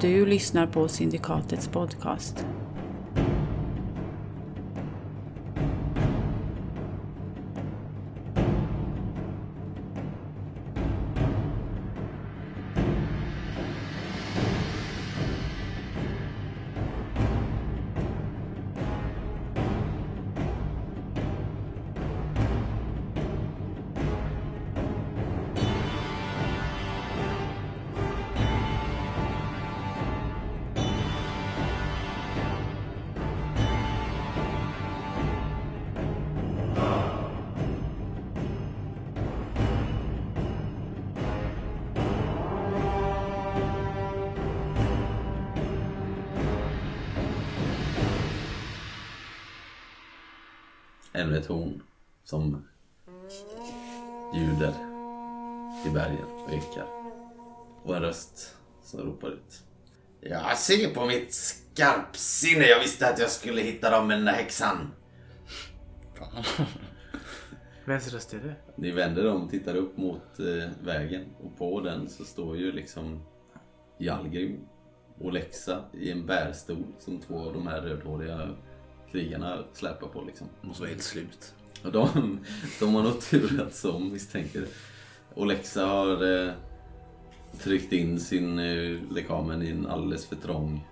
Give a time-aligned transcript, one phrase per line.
[0.00, 2.46] Du lyssnar på Syndikatets podcast.
[51.26, 51.82] Ännu ett horn
[52.24, 52.66] som
[54.34, 54.74] ljuder
[55.86, 56.86] i bergen och ekar.
[57.82, 59.62] Och en röst som ropar ut.
[60.20, 62.64] Jag ser på mitt skarpsinne.
[62.64, 64.92] Jag visste att jag skulle hitta dem med den där häxan.
[67.84, 68.54] Vems röst är det?
[68.76, 72.72] Ni vänder om och tittar upp mot eh, vägen och på den så står ju
[72.72, 73.22] liksom
[73.98, 74.60] Jalgrim
[75.18, 78.56] och Lexa i en bärstol som två av de här rödhåriga
[79.12, 80.46] krigarna släpar på liksom.
[80.60, 81.54] Måste vara helt slut.
[81.82, 82.38] Och de,
[82.80, 84.66] de har nog turats om misstänker
[85.34, 86.52] Olexa har eh,
[87.58, 90.86] tryckt in sin eh, lekamen i en alldeles för trång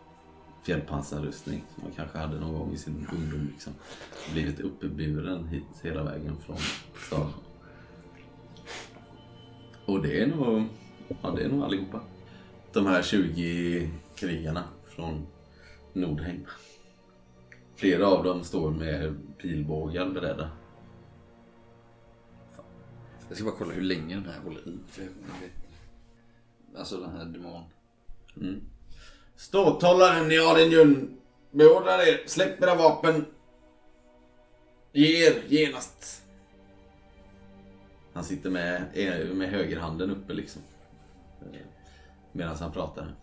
[0.62, 3.48] fjällpansarrustning som man kanske hade någon gång i sin ungdom.
[3.53, 3.73] Liksom.
[4.33, 6.57] Blivit uppburen hit hela vägen från
[7.07, 7.33] staden.
[9.87, 10.65] Och det är nog,
[11.23, 12.01] ja, det är nog allihopa.
[12.73, 15.27] De här 20 krigarna från
[15.92, 16.47] Nordheim.
[17.77, 20.50] Flera av dem står med pilbågar beredda.
[23.28, 24.78] Jag ska bara kolla hur länge den här håller i.
[26.77, 27.62] Alltså den här demon.
[29.36, 31.20] Ståthållaren i Adenjun
[31.51, 33.27] beordrar er, släpp era vapen.
[34.92, 36.23] Ge er genast.
[38.13, 38.83] Han sitter med,
[39.34, 40.63] med högerhanden uppe liksom.
[42.33, 43.14] Medan han pratar.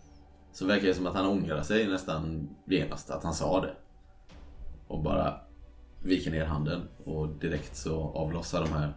[0.52, 3.74] Så verkar det som att han ångrar sig nästan genast att han sa det.
[4.92, 5.40] Och bara
[6.02, 8.92] viker ner handen och direkt så avlossar de här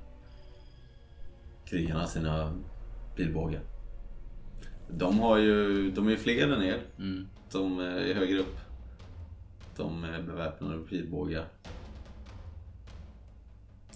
[1.66, 2.57] krigarna sina
[3.16, 3.61] pilbågar.
[4.89, 6.81] De har ju, de är fler än er.
[7.51, 8.57] De är högre upp.
[9.78, 11.45] De är beväpnade med pilbågar.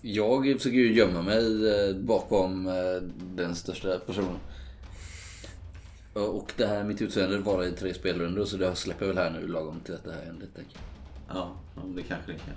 [0.01, 3.01] Jag försöker ju gömma mig eh, bakom eh,
[3.35, 4.39] den största personen.
[6.13, 9.47] Och det här mitt utseende var i tre spelrundor så det släpper väl här nu
[9.47, 10.47] lagom till att det här händer.
[10.55, 10.98] tänker jag.
[11.33, 11.55] Ja,
[11.95, 12.53] det kanske det kan.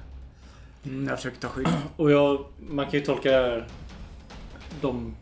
[0.92, 1.68] Mm, jag försöker ta skydd.
[1.96, 3.68] Och jag, man kan ju tolka det här.
[4.80, 5.16] De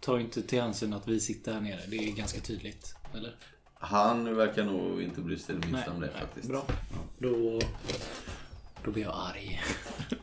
[0.00, 1.80] tar inte till hänsyn att vi sitter här nere.
[1.88, 2.94] Det är ganska tydligt.
[3.14, 3.34] Eller?
[3.74, 6.48] Han verkar nog inte bry sig det Nej, minsta om det nej, faktiskt.
[6.48, 6.64] bra.
[7.18, 7.60] Då,
[8.84, 9.62] då blir jag arg.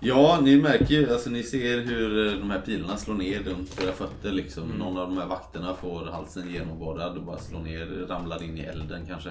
[0.00, 3.82] Ja, ni märker ju, alltså ni ser hur eh, de här pilarna slår ner runt
[3.82, 4.68] era fötter liksom.
[4.68, 8.60] Någon av de här vakterna får halsen genomborrad och bara slår ner, ramlar in i
[8.60, 9.30] elden kanske.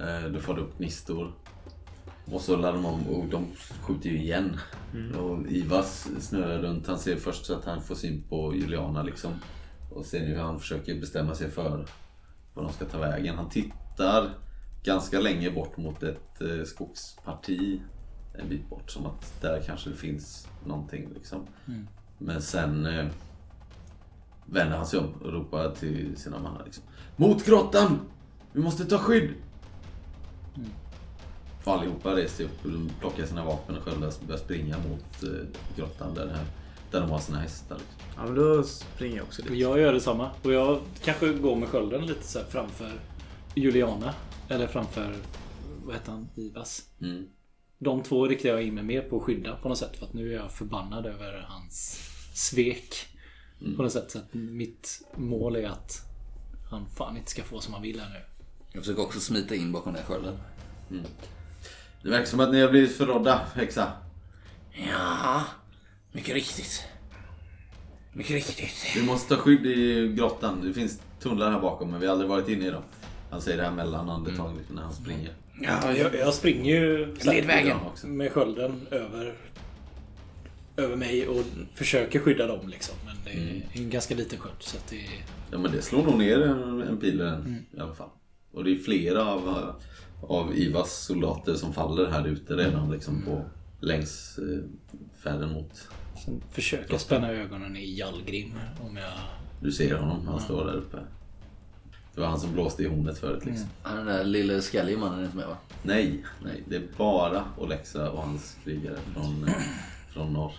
[0.00, 1.32] Eh, Då får du upp gnistor.
[2.32, 3.46] Och så laddar de om och de
[3.82, 4.56] skjuter ju igen.
[5.18, 6.86] Och Ivas snurrar runt.
[6.86, 9.30] Han ser först så att han får syn på Juliana liksom.
[9.90, 11.86] Och ser nu hur han försöker bestämma sig för
[12.54, 13.36] var de ska ta vägen.
[13.36, 14.30] Han tittar
[14.84, 17.80] ganska länge bort mot ett eh, skogsparti
[18.38, 18.90] en bit bort.
[18.90, 21.46] Som att där kanske det finns någonting liksom.
[22.18, 23.06] Men sen eh,
[24.46, 26.84] vänder han sig om och ropar till sina mannar liksom.
[27.16, 27.98] Mot grottan!
[28.52, 29.30] Vi måste ta skydd!
[31.64, 35.46] Och allihopa reser upp och plockar sina vapen och sköldar och börjar springa mot eh,
[35.76, 36.44] grottan där, här,
[36.90, 37.76] där de har sina hästar.
[37.76, 37.98] Liksom.
[38.16, 39.52] Ja, men då springer jag också dit.
[39.52, 40.30] jag gör detsamma.
[40.42, 42.92] Och jag kanske går med skölden lite så här framför
[43.54, 44.14] Juliana.
[44.48, 45.14] Eller framför,
[45.84, 46.82] vad heter han, Ivas.
[47.00, 47.26] Mm.
[47.78, 49.96] De två riktar jag in mig mer på att skydda på något sätt.
[49.96, 52.00] För att nu är jag förbannad över hans
[52.34, 52.94] svek.
[53.76, 54.10] På något sätt.
[54.10, 56.08] Så att mitt mål är att
[56.70, 58.37] han fan inte ska få som han vill här nu.
[58.72, 60.38] Jag försöker också smita in bakom den här skölden.
[62.02, 63.92] Det verkar som att ni har blivit förrådda, häxa.
[64.88, 65.44] Ja,
[66.12, 66.84] mycket riktigt.
[68.12, 68.96] Mycket riktigt.
[68.96, 70.60] Vi måste ta skydd i grottan.
[70.64, 72.82] Det finns tunnlar här bakom men vi har aldrig varit inne i dem.
[73.30, 75.32] Han säger det här mellan andetag lite när han springer.
[75.60, 77.76] Ja, jag, jag springer ju så här Led vägen.
[77.86, 78.06] också.
[78.06, 79.34] med skölden över,
[80.76, 81.44] över mig och
[81.74, 82.94] försöker skydda dem liksom.
[83.06, 84.56] Men det är en ganska liten sköld.
[84.60, 85.24] Så det är...
[85.50, 87.56] Ja men det slår nog ner en, en pil mm.
[87.76, 88.08] i alla fall.
[88.52, 89.74] Och det är flera av,
[90.22, 93.44] av Ivas soldater som faller här ute redan liksom på
[93.80, 94.64] längs eh,
[95.22, 95.88] färden mot...
[96.24, 98.52] Sen försöker jag spänna ögonen i Jallgrim
[98.88, 99.12] om jag...
[99.62, 100.98] Du ser honom, han står där uppe.
[102.14, 103.68] Det var han som blåste i hornet förut liksom.
[103.82, 105.56] Han den där lille skallige mannen är inte med va?
[105.82, 106.62] Nej, nej.
[106.68, 109.54] Det är bara Olexa och hans krigare från, eh,
[110.08, 110.52] från norr.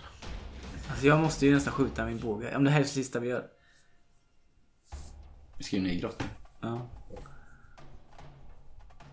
[0.90, 2.56] Alltså jag måste ju nästan skjuta min båge.
[2.56, 3.44] Om det här är det sista vi gör.
[5.58, 6.28] Vi ska ju ner i grottan.
[6.60, 6.88] Ja.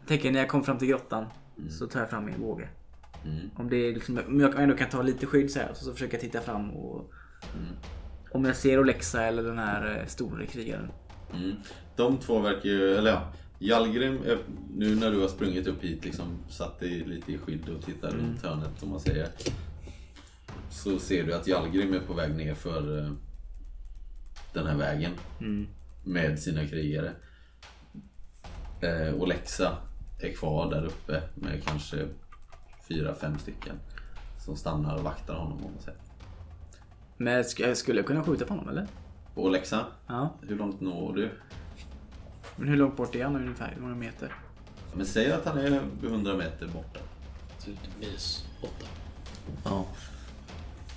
[0.07, 1.25] Tänker när jag kommer fram till grottan
[1.69, 2.69] så tar jag fram min båge.
[3.25, 3.49] Mm.
[3.55, 5.93] Om, det är liksom, om jag ändå kan ta lite skydd så här så, så
[5.93, 7.11] försöker jag titta fram och...
[8.31, 10.91] Om jag ser Olexa eller den här eh, store krigaren.
[11.33, 11.55] Mm.
[11.95, 13.33] De två verkar ju, eller ja.
[13.59, 14.37] Jalgrim, eh,
[14.75, 18.11] nu när du har sprungit upp hit liksom, satt dig lite i skydd och tittar
[18.11, 19.27] runt hörnet om man säger.
[20.69, 23.11] Så ser du att Jalgrim är på väg ner för eh,
[24.53, 25.11] den här vägen.
[26.03, 27.11] Med sina krigare.
[28.81, 29.77] Eh, och Lexa
[30.19, 32.07] är kvar där uppe med kanske
[32.87, 33.75] fyra, fem stycken.
[34.45, 35.99] Som stannar och vaktar honom om man säger.
[37.17, 38.87] Men sk- skulle jag kunna skjuta på honom eller?
[39.35, 40.33] Och Lexa, Ja.
[40.47, 41.31] hur långt når du?
[42.55, 43.71] Men hur långt bort är han ungefär?
[43.75, 44.33] Hur många meter?
[44.95, 46.99] Men säg att han är 100 meter borta.
[47.65, 48.85] Typ minus åtta.
[49.63, 49.85] Ja.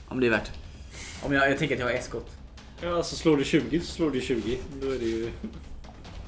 [0.08, 1.26] Om det är värt det.
[1.26, 2.30] Om jag, jag tänker att jag har S-skott.
[2.82, 4.58] Ja, alltså slår du 20 så slår du 20.
[4.82, 5.30] Då är det ju...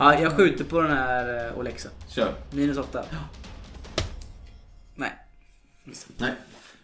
[0.03, 1.89] Ja, jag skjuter på den här eh, Olexa.
[2.09, 2.35] Kör.
[2.51, 3.05] Minus 8.
[4.95, 5.11] Nej.
[6.19, 6.33] Nej.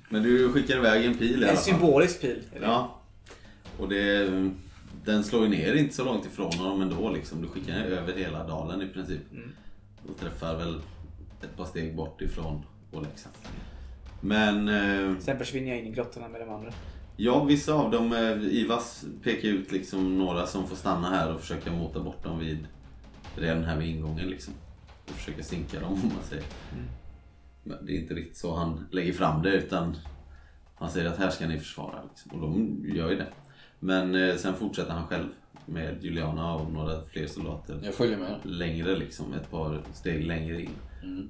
[0.09, 1.65] Men du skickar iväg en pil i alla En fall.
[1.65, 2.43] symbolisk pil.
[2.57, 2.67] eller?
[2.67, 3.01] Ja.
[3.79, 4.29] Och det,
[5.05, 7.43] den slår ju ner inte så långt ifrån honom ändå liksom.
[7.43, 9.21] Du skickar den över hela dalen i princip.
[10.09, 10.81] Och träffar väl
[11.43, 12.63] ett par steg bort ifrån
[12.93, 13.29] Olexa.
[14.21, 16.73] Men eh, Sen försvinner jag in i grottorna med de andra.
[17.17, 21.41] ja, vissa av dem, eh, Ivas pekar ut liksom några som får stanna här och
[21.41, 22.67] försöka mota bort dem vid
[23.41, 24.55] redan här vid ingången liksom.
[25.05, 26.45] Och försöka sinka dem om man säger.
[27.65, 29.97] Men det är inte riktigt så han lägger fram det utan
[30.75, 32.03] han säger att här ska ni försvara.
[32.09, 32.31] Liksom.
[32.33, 33.27] Och de gör ju det.
[33.81, 35.27] Men eh, sen fortsätter han själv
[35.67, 38.37] med Juliana och några fler soldater Jag följer med.
[38.43, 40.71] längre liksom, ett par steg längre in.
[41.03, 41.29] Mm.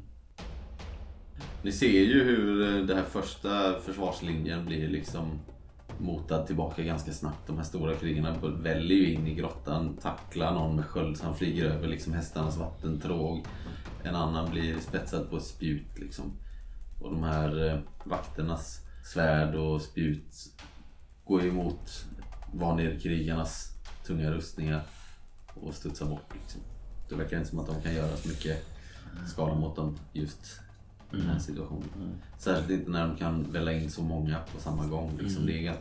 [1.62, 5.38] Ni ser ju hur eh, den här första försvarslinjen blir liksom
[6.00, 7.46] motad tillbaka ganska snabbt.
[7.46, 11.34] De här stora krigarna väljer ju in i grottan, tacklar någon med sköld så han
[11.34, 13.46] flyger över liksom hästarnas vattentråg.
[14.02, 16.32] En annan blir spetsad på ett spjut liksom.
[17.00, 20.34] Och de här eh, vakternas svärd och spjut
[21.24, 22.06] går ju emot
[22.52, 23.72] vanirkrigarnas
[24.06, 24.82] tunga rustningar
[25.54, 26.60] och studsar bort liksom.
[27.08, 28.66] Det verkar inte som att de kan göra så mycket
[29.26, 30.60] skada mot dem just
[31.12, 32.20] i den här situationen.
[32.38, 35.18] Särskilt inte när de kan välla in så många på samma gång.
[35.20, 35.46] Liksom.
[35.46, 35.74] Det, är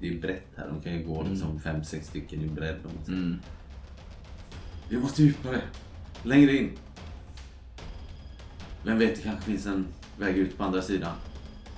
[0.00, 0.68] det är brett här.
[0.68, 2.76] De kan ju gå liksom fem, sex stycken i bredd.
[3.08, 3.36] Mm.
[4.88, 5.60] Vi måste djupare.
[6.22, 6.70] Längre in.
[8.84, 9.86] Vem vet, det kanske finns en
[10.18, 11.12] väg ut på andra sidan.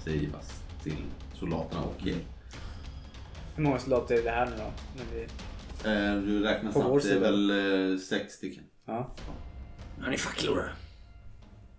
[0.05, 0.97] Säger Ivas till
[1.35, 2.19] soldaterna och Gel.
[3.57, 4.73] Hur många soldater är det här nu då?
[4.97, 5.23] När vi...
[5.85, 7.51] Eh, du räknar På snabbt, det är väl
[7.93, 8.65] eh, sex stycken.
[8.87, 9.15] Ja.
[10.01, 10.73] Har ni facklor?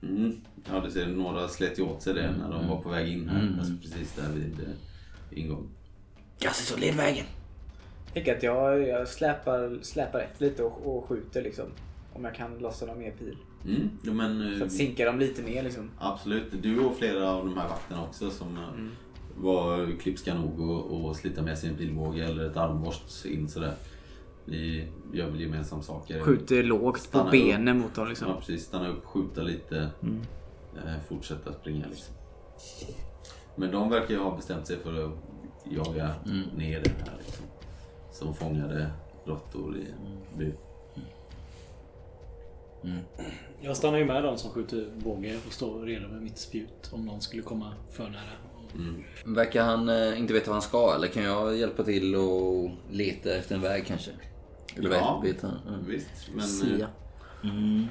[0.10, 0.42] Mm.
[0.72, 3.30] Ja, det ser några slet ju åt sig det när de var på väg in
[3.30, 3.42] här.
[3.42, 3.60] Mm.
[3.60, 5.70] Alltså precis där vid eh, ingången.
[6.40, 7.26] Gassis och led vägen.
[8.06, 11.66] Jag tänker att jag, jag släpar, släpar ett lite och, och skjuter liksom.
[12.14, 13.38] Om jag kan lossa någon mer pil.
[13.66, 13.90] Mm.
[14.04, 15.90] Ja, men, Så eh, att sinka dem lite ner liksom.
[16.00, 16.46] Absolut.
[16.62, 21.16] Du och flera av de här vakterna också som eh, var klipska nog och, och
[21.16, 23.74] slita med sig en pilbåge eller ett armborst in sådär.
[24.46, 26.20] Ni gör väl gemensam saker?
[26.22, 28.28] Skjuter lågt på Stanna benen mot dem liksom.
[28.28, 29.90] Ja precis, stanna upp, skjuta lite,
[30.76, 32.16] eh, fortsätta springa liksom.
[33.56, 35.12] Men de verkar ju ha bestämt sig för att
[35.72, 36.16] jaga
[36.56, 37.46] ner det här liksom.
[38.12, 38.92] Som fångade
[39.26, 40.56] råttor i en bur.
[43.62, 47.06] Jag stannar ju med de som skjuter båge och står redo med mitt spjut om
[47.06, 48.54] någon skulle komma för nära.
[49.26, 53.36] Verkar han eh, inte veta vad han ska eller kan jag hjälpa till och leta
[53.36, 54.12] efter en väg kanske?
[54.78, 55.20] Eller Ja.
[55.20, 55.58] vet, vet han?
[55.68, 55.86] Mm.
[55.88, 56.88] Visst, men Sia.
[57.44, 57.82] eh,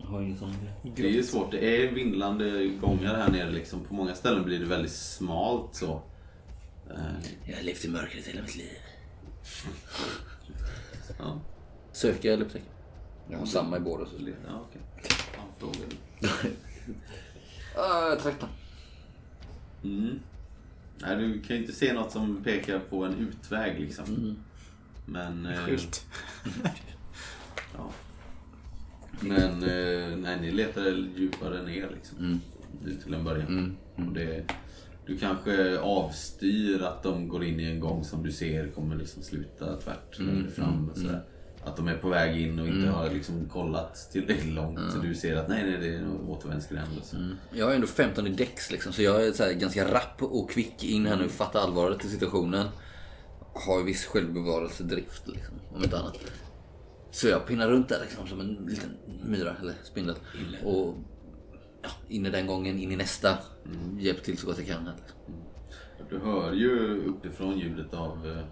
[0.00, 0.54] Jag har ingen sån
[0.96, 1.50] det är ju svårt.
[1.50, 3.84] Det är vindlande gångar här nere liksom.
[3.84, 6.02] På många ställen blir det väldigt smalt så.
[6.90, 6.96] Eh,
[7.46, 8.68] Jag har levt i mörkret hela mitt liv.
[11.18, 11.40] ja.
[11.92, 12.64] Söka eller upptäcka?
[13.30, 14.06] Jag har samma i båda.
[14.06, 14.12] Så.
[14.18, 14.80] Ja, okej.
[15.58, 15.94] Frågade.
[17.76, 18.48] Ah, 13.
[19.84, 20.18] Mm.
[20.98, 24.36] Nej, du kan ju inte se något som pekar på en utväg liksom.
[25.06, 25.46] Men...
[25.46, 26.06] eh, Skylt.
[27.76, 27.90] Ja.
[29.20, 32.18] Men eh, nej, ni letar djupare ner liksom.
[32.18, 32.40] Mm.
[33.04, 33.48] Till en början.
[33.96, 34.08] Mm.
[34.08, 34.44] Och det,
[35.06, 39.22] du kanske avstyr att de går in i en gång som du ser kommer liksom
[39.22, 40.88] sluta tvärt Mm, längre fram.
[40.90, 41.24] Och sådär.
[41.64, 44.80] Att de är på väg in och inte har liksom kollat tillräckligt långt.
[44.92, 46.98] Så du ser att nej, nej, det är en återvändsgränd.
[47.00, 47.16] och så.
[47.52, 50.50] Jag har ändå 15 i dex liksom, så jag är så här ganska rapp och
[50.50, 52.66] kvick in här nu, fattar allvaret i situationen.
[53.54, 56.18] Har viss självbevarelsedrift liksom, om inte annat.
[57.10, 60.16] Så jag pinnar runt där liksom som en liten myra eller spindel.
[60.64, 60.94] Och
[61.82, 63.38] ja, in i den gången, in i nästa.
[63.98, 64.84] Hjälp till så gott jag kan.
[64.84, 65.18] Liksom.
[66.10, 68.44] Du hör ju uppifrån ljudet av eh,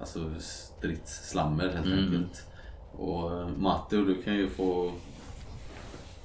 [0.00, 2.46] alltså stridsslammer helt enkelt.
[2.92, 4.92] Och eh, Matteo, du kan ju få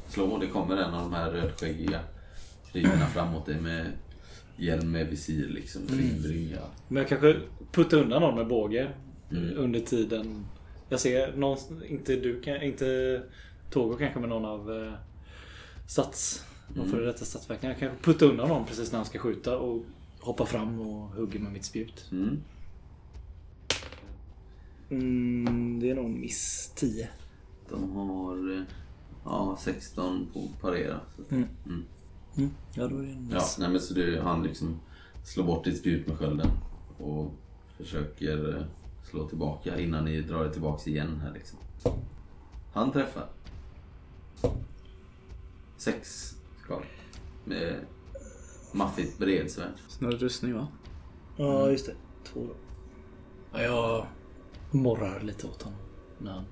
[0.08, 0.38] slå.
[0.38, 2.00] Det kommer en av de här rödskäggiga
[2.72, 3.92] krigarna fram mot dig med
[4.58, 5.82] hjälm med visir liksom.
[5.88, 6.62] Ringbrynja.
[6.88, 7.40] Men jag kanske
[7.72, 8.88] puttar undan någon med båge
[9.56, 10.46] under tiden.
[10.90, 13.22] Jag ser någon, inte du, inte
[13.72, 14.94] Togo kanske med någon av eh,
[15.88, 16.46] stats,
[16.76, 17.70] någon före detta statsverken.
[17.70, 19.86] Jag kanske puttar undan någon precis när han ska skjuta och
[20.20, 22.06] hoppar fram och hugger med mitt spjut.
[22.12, 22.38] Mm.
[24.90, 27.10] Mm, det är nog miss 10.
[27.70, 28.64] De har eh,
[29.26, 31.00] ja, 16 på parera.
[31.16, 31.36] Så.
[31.36, 31.48] Mm.
[32.74, 34.80] Ja, då är det en Ja, nej men så du, han liksom
[35.24, 36.50] slår bort ditt spjut med skölden
[36.98, 37.32] och
[37.78, 38.64] försöker eh,
[39.10, 41.60] slå tillbaka innan ni drar er tillbaks igen här liksom.
[42.74, 43.26] Han träffar.
[45.78, 46.82] Sex skal.
[47.46, 47.76] Med
[48.72, 49.74] maffigt bredsvärd.
[49.88, 50.68] Snarare rustning va?
[51.38, 51.96] Ja, just det.
[52.24, 52.54] Två då.
[53.52, 54.06] Ja, jag
[54.72, 56.44] morrar lite åt honom.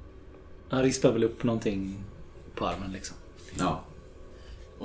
[0.70, 2.04] Han rispar väl upp någonting
[2.56, 3.18] på armen liksom.
[3.60, 3.84] Ja.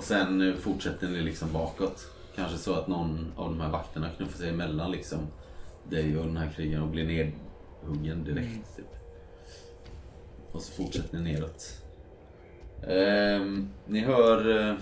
[0.01, 2.07] Och sen eh, fortsätter ni liksom bakåt.
[2.37, 5.19] Kanske så att någon av de här vakterna knuffar sig emellan liksom
[5.89, 8.77] dig och den här krigen och blir nedhuggen direkt.
[8.77, 8.87] Typ.
[10.53, 11.83] Och så fortsätter ni neråt.
[12.89, 14.77] Ehm, ni hör eh,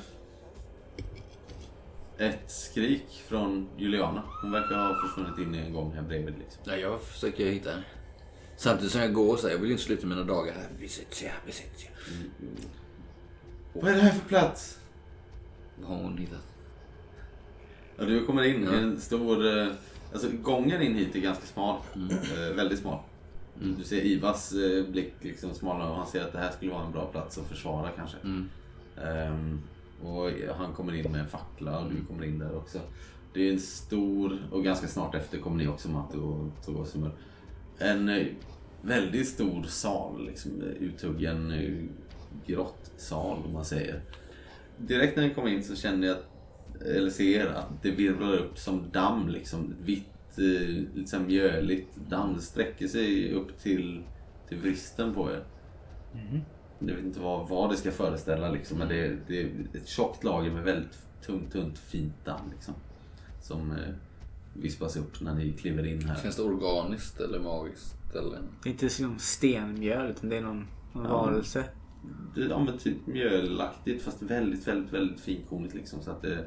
[2.18, 4.22] ett skrik från Juliana.
[4.42, 6.34] Hon verkar ha försvunnit in i en gång här bredvid.
[6.38, 6.62] Liksom.
[6.64, 7.84] Ja, jag försöker hitta henne.
[8.56, 10.68] Samtidigt som jag går så här, jag vill ju inte sluta mina dagar här.
[10.78, 11.90] Visitia, visitia.
[13.72, 14.77] Vad är det här för plats?
[15.80, 16.46] Vad har hon hittat?
[17.96, 19.58] Ja, du kommer in i en stor...
[19.58, 19.68] eh,
[20.12, 21.76] Alltså gången in hit är ganska smal.
[21.96, 22.98] Eh, väldigt smal.
[23.78, 26.86] Du ser Ivas eh, blick liksom smalna och han ser att det här skulle vara
[26.86, 28.16] en bra plats att försvara kanske.
[29.04, 29.60] Ehm,
[30.02, 32.78] och han kommer in med en fackla och du kommer in där också.
[33.34, 37.10] Det är en stor, och ganska snart efter kommer ni också Matte och Togosumur.
[37.78, 38.26] En eh,
[38.82, 41.84] väldigt stor sal, liksom, eh, uthuggen eh,
[42.46, 44.00] grottsal om man säger.
[44.78, 46.16] Direkt när ni kommer in så känner jag,
[46.96, 49.74] eller ser att det virvlar upp som damm liksom.
[49.80, 50.38] Vitt,
[51.12, 52.34] här mjöligt damm.
[52.34, 54.02] Det sträcker sig upp till,
[54.48, 55.44] till vristen på er.
[56.78, 59.88] Jag vet inte vad, vad det ska föreställa liksom, men det, är- det är ett
[59.88, 62.74] tjockt lager med väldigt tungt, tunt, fint damm liksom.
[63.42, 63.76] Som eh,
[64.54, 66.22] vispas upp när ni kliver in här.
[66.22, 67.96] Känns det organiskt eller magiskt?
[68.14, 68.38] Eller?
[68.62, 71.10] Det är inte som stenmjöl utan det är någon, någon Ja.
[71.10, 71.64] varelse.
[72.34, 76.44] Det, ja men typ mjölaktigt fast väldigt, väldigt, väldigt finkornigt liksom så att det,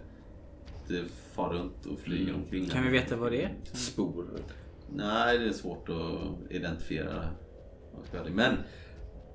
[0.88, 1.04] det
[1.34, 2.70] far runt och flyger omkring.
[2.70, 3.56] Kan vi veta vad det är?
[3.74, 4.26] Spor?
[4.90, 7.30] Nej, det är svårt att identifiera.
[8.34, 8.58] Men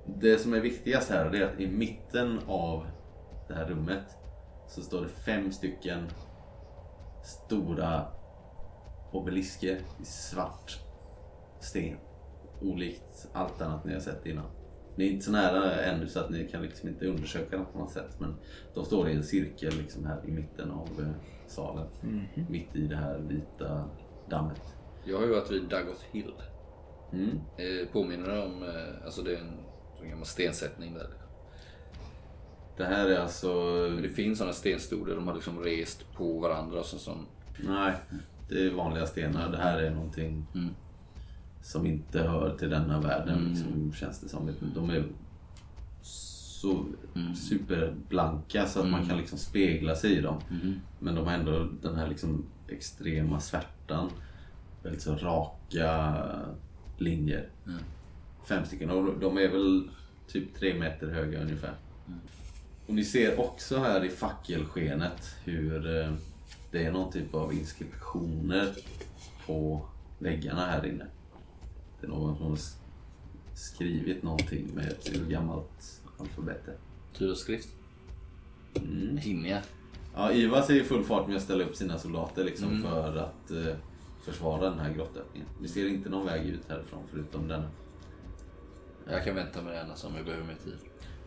[0.06, 2.86] det som är viktigast här är att i mitten av
[3.48, 4.04] det här rummet
[4.68, 6.06] så står det fem stycken
[7.24, 8.06] stora
[9.12, 10.78] obelisker i svart
[11.60, 11.96] sten.
[12.60, 14.55] Olikt allt annat ni har sett innan.
[14.96, 17.78] Ni är inte så nära ännu så att ni kan liksom inte undersöka dem på
[17.78, 18.20] något sätt.
[18.20, 18.34] Men
[18.74, 21.10] de står i en cirkel liksom här i mitten av eh,
[21.46, 21.86] salen.
[22.48, 23.84] Mitt i det här vita
[24.30, 24.62] dammet.
[25.04, 26.32] Jag har ju varit vid Dagot Hill.
[27.12, 27.30] Mm.
[27.30, 29.58] Eh, påminner om, eh, alltså det är en,
[30.02, 31.08] en gammal stensättning där.
[32.76, 33.72] Det här är alltså...
[33.88, 37.26] Det finns sådana stenstolar de har liksom rest på varandra och så, som,
[37.64, 37.92] Nej,
[38.48, 39.50] det är vanliga stenar.
[39.50, 40.74] Det här är någonting Mm.
[41.66, 43.48] Som inte hör till denna världen.
[43.48, 44.50] Liksom, känns det som.
[44.74, 45.04] De är
[46.02, 46.86] så
[47.36, 50.40] superblanka så att man kan liksom spegla sig i dem.
[50.98, 54.10] Men de har ändå den här liksom extrema svärtan.
[54.82, 56.14] Väldigt så raka
[56.98, 57.48] linjer.
[58.48, 58.90] Fem stycken.
[58.90, 59.90] Och de är väl
[60.28, 61.74] typ tre meter höga ungefär.
[62.86, 66.12] Och ni ser också här i fackelskenet hur eh,
[66.70, 68.72] det är någon typ av inskriptioner
[69.46, 69.86] på
[70.18, 71.06] väggarna här inne.
[72.06, 72.58] Det är någon som har
[73.54, 76.68] skrivit någonting med ett gammalt alfabet.
[77.12, 77.68] tur och skrift.
[78.74, 79.16] Mm.
[79.16, 79.60] Hinner jag?
[80.14, 83.50] Ja, Ivas är i full fart med att ställa upp sina soldater liksom för att
[83.50, 83.74] eh,
[84.24, 85.48] försvara den här grottöppningen.
[85.60, 87.70] Vi ser inte någon väg ut härifrån förutom denna.
[89.10, 90.76] Jag kan vänta med det annars om jag behöver mer tid.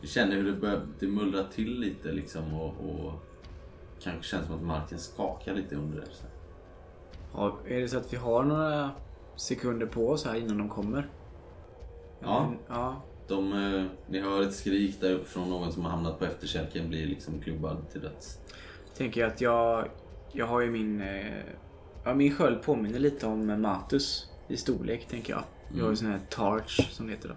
[0.02, 3.14] Vi känner hur det börjar det mullrar till lite liksom och, och
[4.02, 6.08] kanske känns som att marken skakar lite under er.
[6.12, 6.26] Så.
[7.34, 8.92] Ja, är det så att vi har några
[9.40, 11.10] sekunder på oss här innan de kommer?
[12.22, 13.02] Ja, Mm, ja.
[13.28, 16.90] de, eh, ni hör ett skrik där uppe från någon som har hamnat på efterkälken
[16.90, 18.40] blir liksom klubbad till döds.
[18.98, 19.90] Tänker jag att jag,
[20.32, 21.02] jag har ju min...
[21.02, 21.34] eh,
[22.04, 25.44] Ja, min sköld påminner lite om Matus i storlek, tänker jag.
[25.76, 27.36] Jag har ju sån här torch som det heter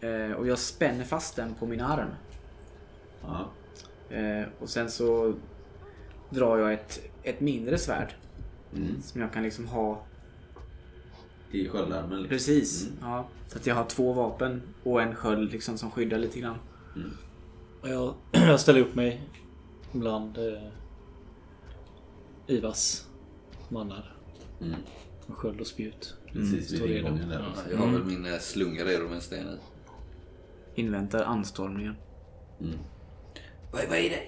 [0.00, 0.06] då.
[0.06, 2.08] Eh, och jag spänner fast den på min arm.
[3.22, 3.48] Ja.
[4.16, 5.34] Eh, och sen så
[6.30, 8.14] drar jag ett, ett mindre svärd.
[8.76, 9.02] Mm.
[9.02, 10.02] Som jag kan liksom ha
[11.50, 12.28] I sköldarmen liksom.
[12.28, 12.88] precis.
[13.00, 16.58] Ja, så att jag har två vapen och en sköld liksom som skyddar lite grann.
[17.82, 19.22] Och Jag, jag ställer upp mig
[19.92, 20.62] bland eh,
[22.46, 23.08] Ivas
[23.68, 24.16] mannar.
[24.60, 24.80] Mm.
[25.26, 26.14] Med sköld och spjut.
[26.32, 27.54] Precis vid ingången där.
[27.56, 27.70] Ja.
[27.70, 29.56] Jag har väl min eh, slunga redo med en sten i.
[30.80, 31.94] Inväntar anstormningen.
[33.72, 34.22] Vad, vad är det?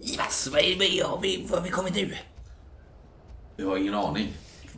[0.00, 2.14] Ivas, vad, är, vad, har vi, vad har vi kommit nu?
[3.56, 4.32] Jag har ingen aning.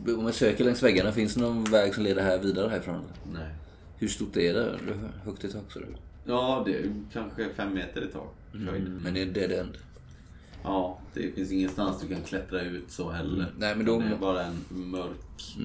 [0.07, 3.01] Om jag söker längs väggarna, finns det någon väg som leder här vidare härifrån?
[3.33, 3.49] Nej.
[3.97, 4.79] Hur stort är det?
[5.23, 5.85] Högt i tak så du.
[6.25, 8.33] Ja, det är kanske fem meter i tak.
[8.71, 8.99] höjd.
[9.03, 9.77] Men det är dead end.
[10.63, 13.45] Ja, det finns ingenstans du kan klättra ut så heller.
[13.57, 15.57] Nej, men då- Det är bara en mörk,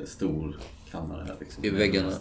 [0.00, 0.56] eh, stor
[0.90, 1.64] kammare här liksom.
[1.64, 2.12] Är med väggarna-.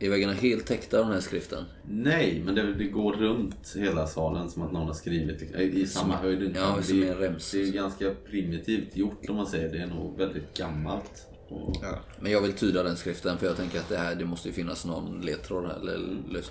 [0.00, 1.64] Är väggarna helt täckta av den här skriften?
[1.82, 5.86] Nej, men det, det går runt hela salen som att någon har skrivit i, i
[5.86, 6.42] samma höjd.
[6.42, 6.58] inte.
[6.60, 7.50] ja, det, som är- en rems.
[7.50, 9.72] det är ganska primitivt gjort om man säger.
[9.72, 11.26] Det är nog väldigt gammalt.
[11.48, 11.76] Och,
[12.20, 14.54] Men jag vill tyda den skriften för jag tänker att det här det måste ju
[14.54, 15.76] finnas någon ledtråd här.
[15.80, 15.98] Eller
[16.30, 16.50] lös...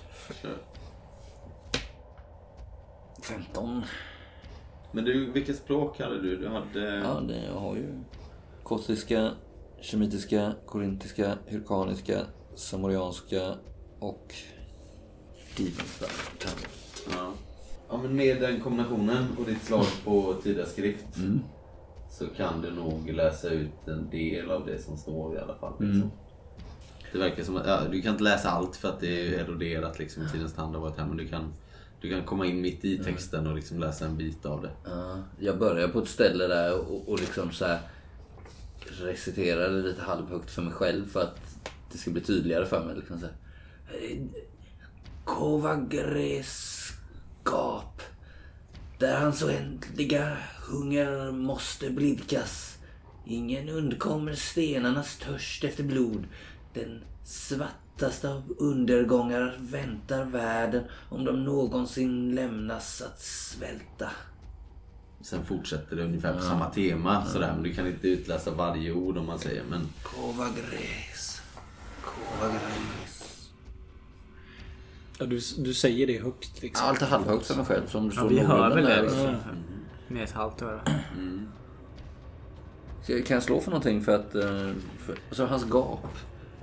[3.22, 3.82] 15.
[4.92, 6.36] Men du, vilket språk hade du?
[6.36, 6.96] Du hade...
[6.96, 7.84] Ja, det, jag har ju
[8.62, 9.30] kostiska,
[9.80, 12.20] shemitiska, korintiska, hyrkaniska,
[12.54, 13.54] samorianska
[13.98, 14.34] och
[15.56, 16.06] divenska.
[17.10, 17.32] Ja.
[17.88, 21.06] ja, men med den kombinationen och ditt slag på tyda skrift
[22.10, 25.72] så kan du nog läsa ut en del av det som står i alla fall.
[25.78, 26.10] Liksom.
[27.12, 29.98] Det verkar som att, ja, du kan inte läsa allt för att det är eroderat
[29.98, 31.52] liksom, i tidens tand har varit här, men du kan,
[32.00, 34.70] du kan komma in mitt i texten och liksom läsa en bit av det.
[34.84, 37.78] Ja, jag börjar på ett ställe där och, och liksom så här
[38.92, 41.40] reciterar det lite halvhögt för mig själv för att
[41.92, 42.96] det ska bli tydligare för mig.
[42.96, 43.34] Liksom så här.
[48.98, 50.36] Där hans oändliga
[50.70, 52.78] hunger måste blidkas.
[53.26, 56.24] Ingen undkommer stenarnas törst efter blod.
[56.74, 64.10] Den svartaste av undergångar väntar världen om de någonsin lämnas att svälta.
[65.28, 69.16] Sen fortsätter det ungefär på samma tema sådär, men du kan inte utläsa varje ord
[69.18, 69.62] om man säger.
[69.70, 71.42] Men Kovagres.
[72.04, 73.50] Kovagres.
[75.18, 76.86] Ja, du, du säger det högt liksom.
[76.86, 77.86] Ja, lite halvhögt för mig själv.
[77.86, 79.02] Som Ja, vi hör väl det nära.
[79.02, 79.36] liksom.
[80.08, 80.80] Med ett halvt öra.
[83.02, 84.34] Ska jag- Kan jag slå för någonting för att...
[84.34, 86.06] eh, För, alltså hans gap.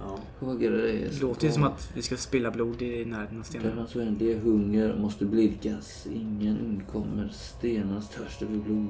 [0.08, 0.20] Ja.
[0.40, 1.16] Kovagres.
[1.16, 3.78] Det låter ju som att vi ska spilla blod i närheten av Där stenen.
[3.78, 6.08] hans oändliga hunger måste blidkas.
[6.14, 8.88] Ingen undkommer stenarnas törst över blod.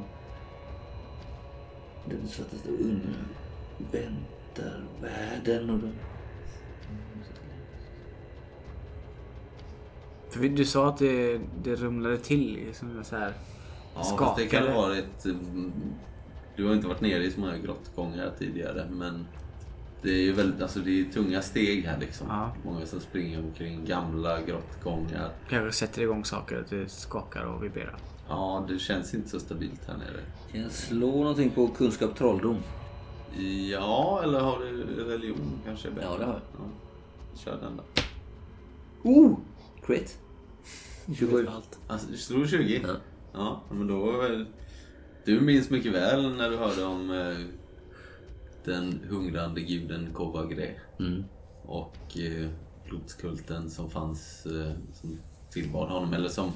[2.09, 3.13] Den svartaste under
[3.91, 5.91] väntar världen och den...
[10.29, 12.69] För du sa att det, det rumlade till.
[12.73, 13.33] Som så här,
[13.95, 14.71] Ja, fast det kan skakade.
[14.71, 15.25] ha varit...
[15.25, 15.71] mm,
[16.55, 19.25] Du har inte varit nere i så många grottgångar tidigare, men
[20.05, 22.27] det är ju väldigt, alltså det är tunga steg här liksom.
[22.29, 22.55] Ja.
[22.65, 25.31] Många som springer omkring gamla grottgångar.
[25.49, 26.59] Kanske sätter igång saker.
[26.59, 27.97] Att det skakar och vibrerar.
[28.29, 30.19] Ja, det känns inte så stabilt här nere.
[30.51, 32.57] Kan jag slå någonting på kunskap trolldom?
[33.71, 35.87] Ja, eller har du religion kanske?
[35.87, 36.07] är bättre?
[36.11, 36.41] Ja, det har jag.
[36.57, 37.39] Ja.
[37.43, 37.83] Kör den då.
[39.09, 39.37] Oh!
[39.85, 40.17] Crit.
[41.17, 41.47] 27.
[41.47, 41.79] Allt.
[41.87, 42.81] Alltså, du slog 20?
[42.83, 42.93] Ja.
[43.33, 44.45] Ja, men då väl...
[45.25, 47.37] Du minns mycket väl när du hörde om eh,
[48.65, 50.69] den hungrande guden Kovagre.
[50.99, 51.23] Mm.
[51.61, 52.49] Och eh,
[52.89, 56.51] blodskulten som fanns, eh, som tillbad honom, eller som,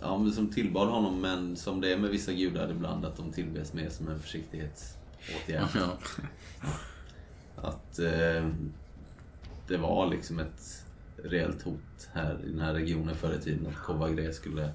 [0.00, 3.32] ja, men som tillbad honom, men som det är med vissa gudar ibland, att de
[3.32, 5.68] tillbes mer som en försiktighetsåtgärd.
[5.74, 5.98] Ja.
[7.56, 8.48] Att eh,
[9.68, 10.84] det var liksom ett
[11.24, 14.72] reellt hot här i den här regionen förr i tiden, att Kovagre skulle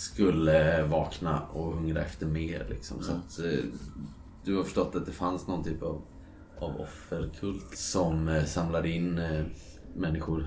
[0.00, 2.66] skulle vakna och hungra efter mer.
[2.70, 3.02] Liksom.
[3.02, 3.64] Så att, eh,
[4.44, 6.02] du har förstått att det fanns någon typ av,
[6.58, 9.44] av offerkult som eh, samlade in eh,
[9.96, 10.46] människor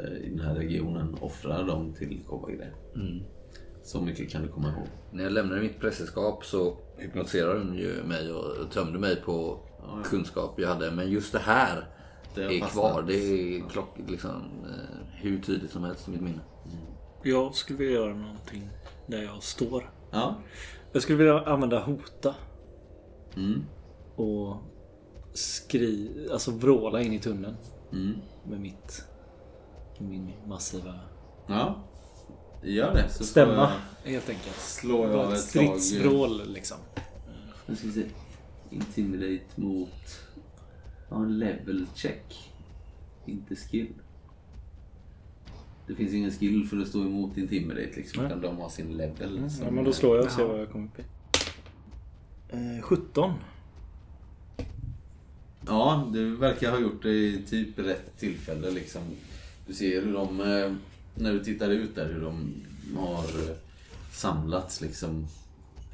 [0.00, 2.72] eh, i den här regionen offrade dem till Kovagre.
[3.82, 4.86] Så mycket kan du komma ihåg.
[5.12, 9.58] När jag lämnade mitt prästerskap så hypnotiserade hon ju mig och tömde mig på
[10.04, 10.90] kunskap jag hade.
[10.90, 11.86] Men just det här
[12.34, 12.72] Det är fastnat.
[12.72, 13.02] kvar.
[13.02, 14.30] Det är klock, liksom,
[14.64, 16.40] eh, hur tydligt som helst i mitt minne.
[17.22, 18.68] Jag skulle vilja göra någonting
[19.06, 19.90] där jag står.
[20.10, 20.34] Ja.
[20.92, 22.34] Jag skulle vilja använda hota.
[23.36, 23.62] Mm.
[24.16, 24.56] Och
[25.32, 26.10] skri...
[26.32, 27.56] Alltså vråla in i tunneln.
[27.92, 28.14] Mm.
[28.48, 29.04] Med mitt...
[29.98, 30.94] Min massiva
[31.46, 31.82] Ja.
[32.62, 33.08] Gör det.
[33.08, 33.72] Så stämma.
[34.04, 34.56] slår Helt enkelt.
[34.56, 36.76] Slår jag ett stridsvrål liksom.
[37.66, 38.04] Jag ska se.
[38.70, 39.88] Intimidate mot
[41.10, 42.50] Ja, level check.
[43.26, 43.88] Inte skill.
[45.86, 48.22] Det finns ingen skill för att stå emot intimidate liksom.
[48.22, 48.26] Nej.
[48.32, 49.50] Utan de har sin level.
[49.50, 51.02] som- Ja, men då slår jag och ser vad jag kommer upp i.
[52.54, 53.32] Eh, 17.
[55.66, 59.02] Ja, du verkar ha gjort det i typ rätt tillfälle liksom.
[59.66, 60.72] Du ser hur de, eh,
[61.14, 62.54] när du tittar ut där, hur de
[62.96, 63.56] har eh,
[64.12, 65.26] samlats liksom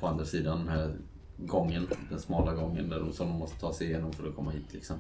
[0.01, 0.95] på andra sidan den här
[1.37, 4.51] gången, den smala gången där de, som de måste ta sig igenom för att komma
[4.51, 4.97] hit liksom.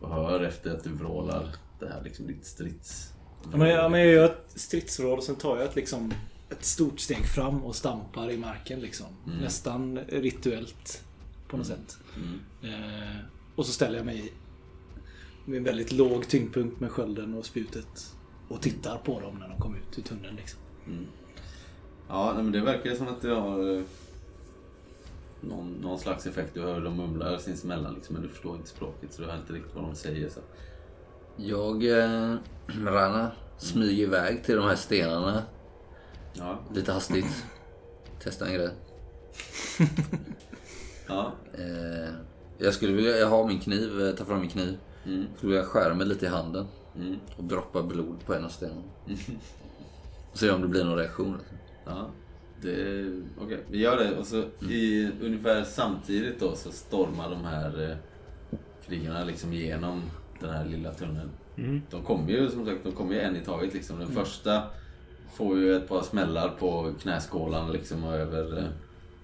[0.00, 3.12] Och hör efter att du vrålar det här liksom ditt strids...
[3.50, 6.14] Ja, men, jag, men jag gör ett stridsvrål och sen tar jag ett, liksom,
[6.58, 8.80] ett stort steg fram och stampar i marken.
[8.80, 9.06] Liksom.
[9.40, 11.04] Nästan rituellt
[11.48, 11.98] på något sätt.
[12.62, 13.16] Eh,
[13.54, 14.32] och så ställer jag mig
[15.44, 18.14] med en väldigt låg tyngdpunkt med skölden och spjutet.
[18.48, 20.36] Och tittar på dem när de kommer ut ur tunneln.
[20.36, 20.60] Liksom.
[22.08, 23.82] Ja, nej, men det verkar som att det har eh,
[25.40, 26.54] någon, någon slags effekt.
[26.54, 29.52] Du hör dem mumlar sinsemellan liksom, men du förstår inte språket så du hör inte
[29.52, 30.28] riktigt vad de säger.
[30.28, 30.40] Så.
[31.36, 32.36] Jag, eh,
[32.84, 35.42] Rana, smyger iväg till de här stenarna
[36.34, 37.44] Ja, lite hastigt.
[38.22, 38.70] Testa en grej.
[41.08, 41.32] ja.
[41.54, 42.14] Eh,
[42.58, 44.78] jag skulle vilja, jag har min kniv, eh, ta fram min kniv.
[45.06, 45.26] Mm.
[45.36, 46.66] Skulle vilja skära mig lite i handen.
[46.96, 47.16] Mm.
[47.36, 48.82] Och droppa blod på en av stenarna.
[50.32, 51.38] Och se om det blir någon reaktion.
[51.84, 52.10] Ja,
[52.62, 53.06] det...
[53.40, 54.18] Okej, vi gör det.
[54.18, 57.96] Och så i ungefär samtidigt då så stormar de här eh,
[58.86, 60.02] krigarna liksom igenom
[60.40, 61.30] den här lilla tunneln.
[61.90, 63.98] De kommer ju som sagt, de kommer ju en i taget liksom.
[63.98, 64.62] Den första
[65.34, 68.64] får ju ett par smällar på knäskålan liksom och över eh,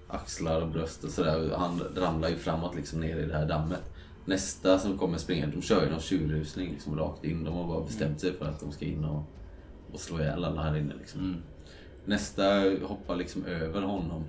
[0.07, 1.55] axlar och bröst och sådär.
[1.57, 3.93] Han ramlar ju framåt liksom ner i det här dammet.
[4.25, 7.43] Nästa som kommer springande, de kör ju någon tjurrusning liksom rakt in.
[7.43, 9.23] De har bara bestämt sig för att de ska in och,
[9.93, 11.35] och slå ihjäl alla här inne liksom.
[12.05, 12.43] Nästa
[12.83, 14.23] hoppar liksom över honom.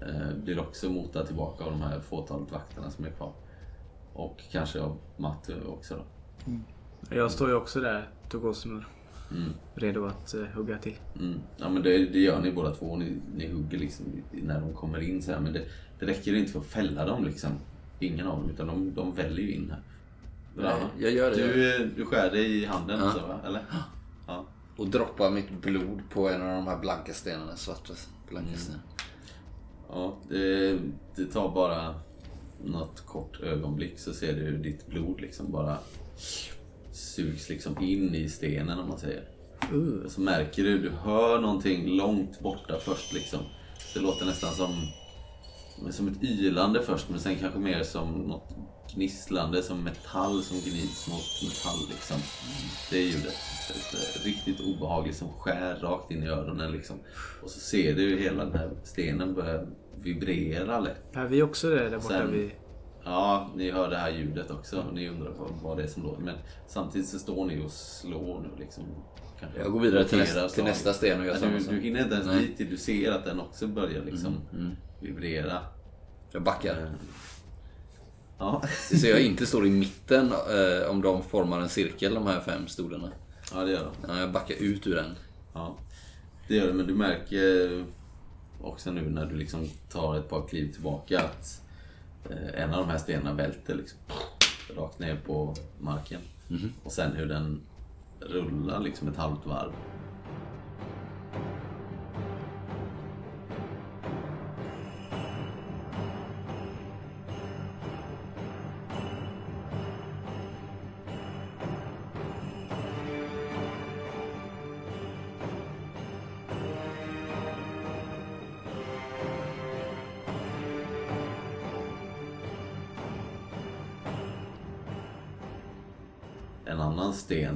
[0.00, 3.32] Eh, blir också motad tillbaka av de här fåtalet vakterna som är kvar.
[4.12, 6.04] Och kanske av Matte också då.
[7.10, 8.86] Jag står ju också där, Togosmur.
[9.30, 9.52] Mm.
[9.74, 10.96] Redo att uh, hugga till.
[11.20, 11.40] Mm.
[11.56, 12.96] Ja men det, det gör ni båda två.
[12.96, 15.40] Ni, ni hugger liksom när de kommer in så här.
[15.40, 15.62] Men det,
[15.98, 17.50] det räcker inte för att fälla dem liksom.
[18.00, 18.50] Ingen av dem.
[18.50, 19.82] Utan de, de väljer ju in här.
[20.62, 21.36] Rana, jag gör det.
[21.36, 23.12] Du, du skär dig i handen Ja.
[23.12, 23.40] så va?
[23.46, 23.62] Eller?
[24.26, 24.44] Ja.
[24.76, 27.56] Och droppa mitt blod på en av de här blanka stenarna.
[27.56, 27.94] Svarta
[28.30, 28.80] blanka stenar.
[29.88, 30.78] Ja, det,
[31.16, 31.94] det tar bara
[32.64, 35.78] något kort ögonblick så ser du hur ditt blod liksom bara
[36.98, 39.28] sugs liksom in i stenen om man säger.
[40.04, 43.40] Och så märker du, du hör någonting långt borta först liksom.
[43.94, 44.70] Det låter nästan som,
[45.92, 48.56] som ett ylande först men sen kanske mer som något
[48.94, 52.16] gnisslande, som metall som gnids mot metall liksom.
[52.90, 53.34] Det är ljudet.
[53.70, 56.96] Ett, Riktigt obehagligt som skär rakt in i öronen liksom.
[57.42, 61.16] Och så ser du hela den här stenen börjar vibrera lätt.
[61.16, 62.50] Är vi också där, där borta Sen- vid...
[63.10, 66.02] Ja, ni hör det här ljudet också och ni undrar vad, vad det är som
[66.02, 66.22] låter.
[66.22, 68.84] Men samtidigt så står ni och slår nu liksom.
[69.40, 72.00] Kanske Jag går vidare till, nästa, till nästa sten och gör samma du, du hinner
[72.02, 72.46] inte ens Nej.
[72.46, 75.58] dit till du ser att den också börjar liksom Mm, vibrera.
[76.32, 76.90] Jag backar.
[78.38, 78.62] Ja.
[78.94, 82.66] Så jag inte står i mitten eh, om de formar en cirkel, de här fem
[82.68, 83.10] stolarna.
[83.54, 84.12] ja, det gör de.
[84.12, 85.14] Ja, jag backar ut ur den.
[85.54, 85.76] Ja,
[86.48, 86.72] det gör det.
[86.72, 87.84] Men du märker
[88.60, 91.67] också nu när du liksom tar ett par kliv tillbaka att eh,
[92.54, 93.98] en av de här stenarna välter liksom
[94.76, 96.20] rakt ner på marken.
[96.84, 97.60] Och sen hur den
[98.20, 99.72] rullar liksom ett halvt varv.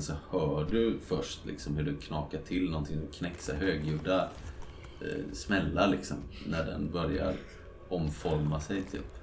[0.02, 3.00] Så hör du först liksom hur det knakar till någonting.
[3.00, 4.30] Det knäcks högljudda
[5.00, 6.16] eh, smällar liksom.
[6.46, 7.34] När den börjar
[7.88, 9.18] omforma sig typ.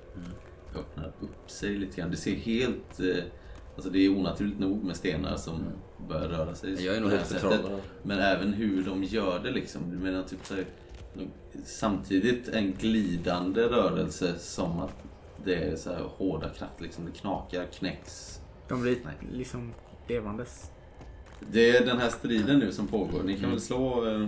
[0.75, 2.11] Öppnar upp sig lite grann.
[2.11, 2.99] Det ser helt...
[2.99, 3.23] Eh,
[3.75, 5.63] alltså det är onaturligt nog med stenar som
[6.07, 9.91] börjar röra sig Jag är nog helt förtrollad Men även hur de gör det liksom.
[9.91, 10.65] Du menar typ så här,
[11.65, 14.95] Samtidigt en glidande rörelse som att
[15.45, 17.05] det är så här hårda krafter liksom.
[17.05, 18.41] Det knakar, knäcks.
[18.67, 19.13] De blir Nej.
[19.31, 19.73] liksom
[20.09, 20.71] levandes.
[21.51, 23.23] Det är den här striden nu som pågår.
[23.23, 24.27] Ni kan väl slå eh,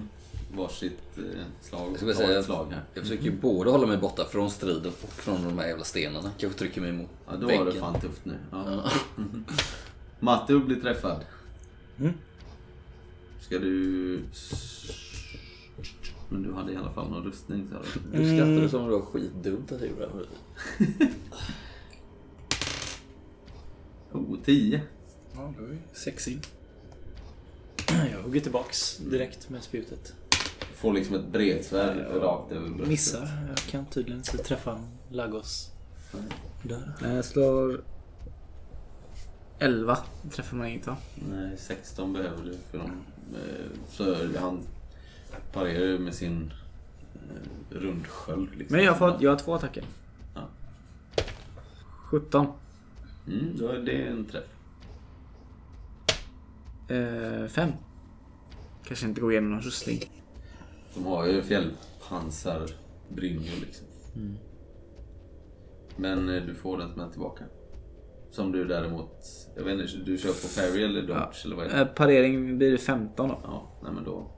[0.55, 1.23] varsitt eh,
[1.61, 2.83] slag Jag säga- ett slag här.
[2.93, 6.31] Jag försöker ju både hålla mig borta från striden och från de här jävla stenarna.
[6.37, 7.65] Kanske trycker mig mot Ja, då väggen.
[7.65, 8.35] var det fan tufft nu.
[8.51, 8.89] Ja.
[10.19, 11.25] Matte blir träffad.
[11.99, 12.13] Mm.
[13.41, 14.19] Ska du...
[16.29, 17.75] Men du hade i alla fall någon rustning sa
[18.11, 18.19] du.
[18.19, 21.07] Du skrattade som om det var skitdumt att jag gjorde det.
[24.11, 24.81] Oh, 10.
[25.35, 26.41] Ja, då är vi sex in.
[28.11, 30.13] Jag hugger tillbaks direkt med spjutet.
[30.75, 32.87] Får liksom ett bredsvärd rakt över bröstet.
[32.87, 33.29] Missar.
[33.47, 35.71] Jag kan tydligen inte träffa Lagos.
[36.63, 36.93] Där.
[37.01, 37.81] Jag slår
[39.59, 39.97] 11.
[40.31, 40.97] Träffar man inget va?
[41.29, 42.91] Nej, 16 behöver du för dem.
[43.35, 44.59] Eh, Så han
[45.53, 46.53] parerar ju med sin
[47.13, 48.55] eh, rundsköld.
[48.55, 48.75] Liksom.
[48.77, 49.83] Men jag, får, jag har två attacker.
[50.35, 50.41] Ja.
[52.05, 52.47] 17.
[53.27, 54.43] Mm, då är det en träff.
[56.91, 57.71] Eh, 5.
[58.83, 59.99] Kanske inte går igenom någon rustning.
[60.95, 63.87] De har ju fjällpansarbrynjor liksom.
[65.95, 67.43] Men eh, du får den smäll tillbaka.
[68.31, 69.25] Som du däremot,
[69.55, 71.81] jag vet inte, du kör på parry eller dodge eller vad är det?
[71.81, 73.39] Eh, parering blir det 15 då.
[73.43, 74.31] Ja, nej men då,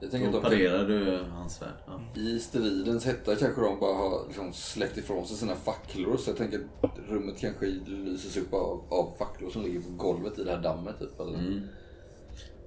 [0.00, 1.72] Jag tänker då parerar du hans svärd.
[1.86, 2.00] Ja.
[2.20, 6.16] i stridens hetta kanske de bara har liksom släckt ifrån sig sina facklor.
[6.16, 10.38] Så jag tänker att rummet kanske lyses upp av, av facklor som ligger på golvet
[10.38, 10.98] i det här dammet.
[10.98, 11.38] Typ, eller?
[11.38, 11.60] Mm.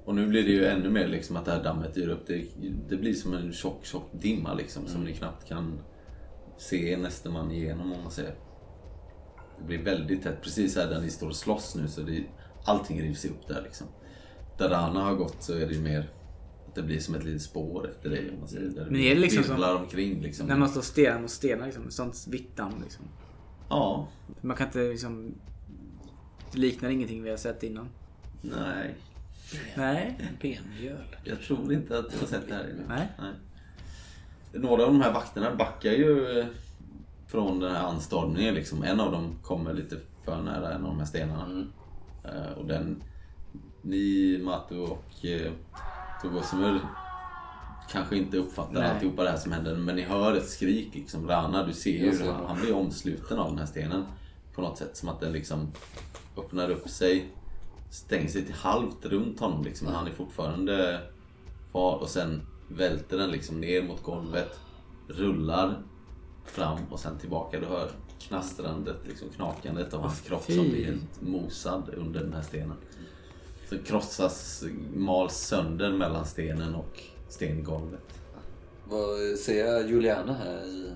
[0.06, 2.28] Och nu blir det ju ännu mer liksom att det här dammet ger upp.
[2.28, 2.46] Det,
[2.90, 5.80] det blir som en tjock, tjock dimma liksom som ni knappt kan
[6.58, 8.36] se nästa man igenom om man säger.
[9.60, 10.42] Det blir väldigt tätt.
[10.42, 12.24] Precis här där ni står och slåss nu så det,
[12.66, 13.88] allting rivs upp där liksom.
[14.58, 16.12] Där Rana har gått så är det ju mer
[16.68, 18.70] att det blir som ett litet spår efter dig om man säger.
[18.70, 20.48] Där Men är det liksom som- omkring liksom.
[20.48, 21.92] När man står stenar mot stenar liksom.
[21.92, 23.06] Sånt vitt damm liksom.
[23.70, 24.08] Ja,
[24.42, 25.34] Man kan inte liksom...
[26.52, 27.90] Det liknar ingenting vi har sett innan.
[28.42, 28.96] nej.
[29.76, 30.18] Nej.
[30.42, 31.16] Benmjöl.
[31.24, 32.88] Jag tror inte att jag har sett det här innan.
[32.88, 33.34] Nej.
[34.54, 36.46] Några av de här vakterna backar ju eh,
[37.28, 38.54] från den här anstormningen.
[38.54, 38.84] Liksom.
[38.84, 41.66] En av dem kommer lite för nära en av de här stenarna.
[42.24, 43.04] Eh, och den...
[43.82, 45.52] Ni, Matu och eh,
[46.22, 46.80] Togosumur
[47.92, 48.92] kanske inte uppfattar Nej.
[48.92, 49.76] alltihopa det här som händer.
[49.76, 51.28] Men ni hör ett skrik liksom.
[51.28, 54.06] Rana, du ser ju hur han, han blir omsluten av den här stenen.
[54.56, 54.98] På något sätt.
[54.98, 55.72] Som att den liksom
[56.38, 57.30] öppnar upp sig.
[57.92, 59.86] Stänger sig till halvt runt honom liksom.
[59.86, 61.02] Men han är fortfarande
[61.72, 61.98] kvar.
[61.98, 64.60] Och sen välter den liksom ner mot golvet.
[65.08, 65.84] Rullar
[66.46, 67.60] fram och sen tillbaka.
[67.60, 72.42] Du hör knastrandet, liksom knakandet av hans kropp som blir helt mosad under den här
[72.42, 72.78] stenen.
[73.70, 78.22] Så krossas, mals sönder mellan stenen och stengolvet.
[78.86, 80.92] Vad ser Juliana här i...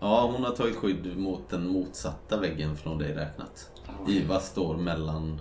[0.00, 3.70] Ja, hon har tagit skydd mot den motsatta väggen från dig räknat.
[4.08, 5.40] Iva står mellan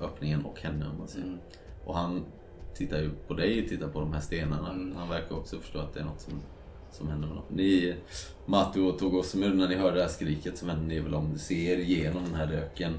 [0.00, 1.38] öppningen och henne om man säger.
[1.84, 2.24] Och han
[2.74, 4.68] tittar ju på dig, tittar på de här stenarna.
[4.96, 6.40] Han verkar också förstå att det är något som,
[6.92, 7.44] som händer med dem.
[7.48, 7.96] Ni,
[8.46, 11.30] Matu och Togosumur, när ni hör det här skriket så vänder ni väl om.
[11.30, 12.94] Ni ser genom den här röken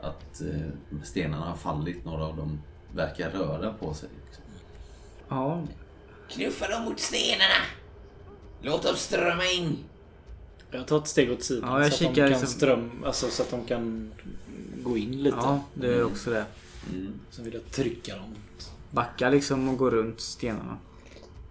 [0.00, 2.04] att eh, stenarna har fallit.
[2.04, 2.60] Några av dem
[2.94, 4.08] verkar röra på sig.
[4.26, 4.44] Liksom.
[5.28, 5.62] Ja.
[6.28, 7.64] Knuffa dem mot stenarna!
[8.62, 9.78] Låt dem strömma in!
[10.70, 12.90] Jag tar ett steg åt sidan Ja, jag så att de kikar kan liksom- ström,
[13.04, 14.10] alltså så att de kan
[14.82, 15.36] gå in lite.
[15.40, 16.44] Ja, det är också det.
[17.30, 18.34] Sen vill jag trycka dem.
[18.90, 20.78] Backa liksom och gå runt stenarna.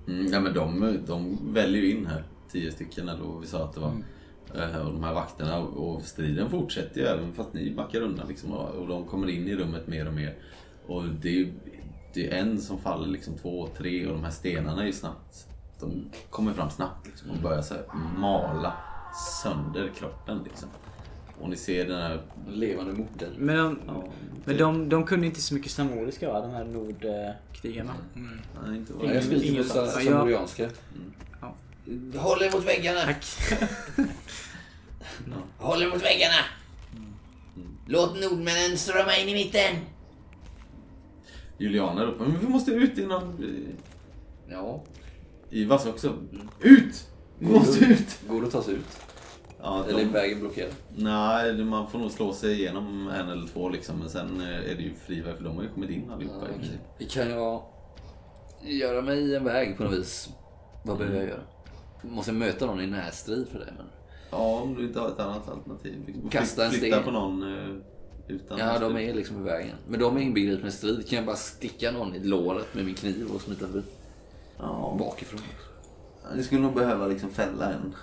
[0.08, 2.23] Mm, ja, men de, de väljer ju in här.
[2.51, 3.93] Tio stycken eller vad vi sa att det var.
[4.56, 8.27] Eh, Och de här vakterna och striden fortsätter ju även fast ni backar undan.
[8.27, 10.36] Liksom, och de kommer in i rummet mer och mer.
[10.88, 11.53] Och det är ju
[12.13, 15.47] det är en som faller, liksom två, tre och de här stenarna är ju snabbt.
[15.80, 17.84] De kommer fram snabbt liksom, och börjar så här
[18.17, 18.73] mala
[19.43, 20.41] sönder kroppen.
[20.43, 20.69] Liksom.
[21.41, 22.21] Och ni ser den här...
[22.49, 23.34] Levande modell.
[23.38, 24.03] Men, de, Ja,
[24.45, 26.41] men de, de kunde inte så mycket samoriska va?
[26.41, 27.93] De här nordkrigarna.
[28.65, 30.01] Nej, inte vad Ja, jag skriver Ingen- sa-
[31.41, 31.56] Ja.
[32.19, 32.99] Håll er mot väggarna!
[33.01, 33.25] Tack.
[35.58, 36.41] Håll er mot väggarna!
[37.86, 39.75] Låt nordmännen strömma in i mitten!
[41.58, 43.23] Juliana ropar men vi måste ut innan...
[43.23, 43.73] eh,
[44.51, 44.84] Ja.
[45.49, 46.13] Ivas också.
[46.62, 47.08] Ut!
[47.39, 48.19] Vi måste ut!
[48.30, 48.97] Går det att ta sig ut?
[49.67, 50.71] Ja, Eller är de, vägen blockerad?
[50.95, 53.99] nej, man får nog slå sig igenom en eller två liksom.
[53.99, 56.45] Men sen eh, är det ju friväg för de har ju kommit in allihopa.
[56.49, 57.12] i princip.
[57.12, 57.63] Kan jag
[58.62, 60.30] göra mig en väg på något vis?
[60.86, 61.41] Vad behöver jag göra?
[62.01, 63.73] Måste jag möta någon i närstrid för det?
[63.77, 63.86] Men...
[64.32, 66.03] Ja, om du inte har ett annat alternativ.
[66.08, 66.30] Liksom.
[66.30, 67.03] Kasta en sten.
[67.03, 67.75] på någon eh,
[68.27, 68.58] utan...
[68.58, 69.75] Ja, de är liksom i vägen.
[69.88, 71.10] Men de är inbegripna i strid.
[71.10, 73.82] Kan jag bara sticka någon i låret med min kniv och smita förbi?
[74.58, 75.41] Ja, Bakifrån.
[76.36, 77.95] ni skulle nog behöva liksom fälla en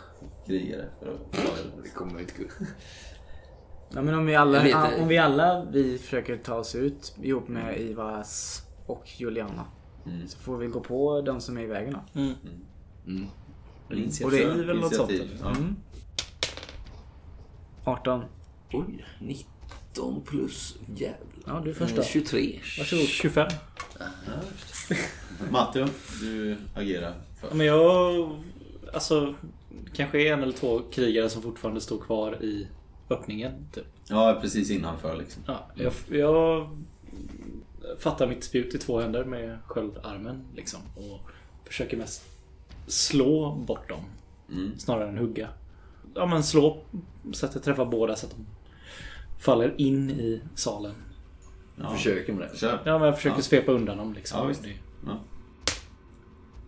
[0.46, 1.88] krigare för att klara det.
[1.88, 2.48] Kommer inte gå.
[3.94, 4.62] Ja, men om vi alla,
[5.00, 9.64] om vi alla vi försöker ta oss ut ihop med Ivas och Juliana.
[10.26, 12.20] Så får vi gå på de som är i vägen då.
[12.20, 13.26] Mm.
[14.24, 15.12] Och det är väl något sånt.
[15.42, 15.50] ja.
[15.50, 15.76] Mm.
[17.84, 18.22] 18.
[18.72, 21.18] Oj, 19 plus jävlar.
[21.46, 22.02] Ja, du först då.
[22.02, 22.60] 23.
[22.78, 23.06] Varsågod.
[23.06, 23.48] 25.
[25.50, 25.86] Matteo,
[26.20, 27.56] du agerar Ja, för.
[27.56, 28.30] Men jag...
[28.92, 29.34] Alltså...
[29.94, 32.68] Kanske en eller två krigare som fortfarande står kvar i
[33.10, 33.52] öppningen.
[33.72, 33.84] Typ.
[34.08, 35.42] Ja, precis innanför liksom.
[35.46, 36.68] Ja, jag, jag
[37.98, 40.80] fattar mitt spjut i två händer med sköldarmen liksom.
[40.96, 41.30] Och
[41.64, 42.22] försöker mest
[42.86, 44.00] slå bort dem.
[44.52, 44.78] Mm.
[44.78, 45.48] Snarare än hugga.
[46.14, 46.82] Ja men slå
[47.32, 48.46] så att jag träffar båda så att de
[49.42, 50.94] faller in i salen.
[51.76, 51.90] Ja.
[51.90, 52.58] Försöker med det.
[52.58, 52.82] Kör.
[52.84, 53.42] Ja men jag försöker Ja.
[53.42, 54.38] svepa undan dem liksom.
[54.38, 54.64] Ja, visst.
[55.06, 55.18] Ja.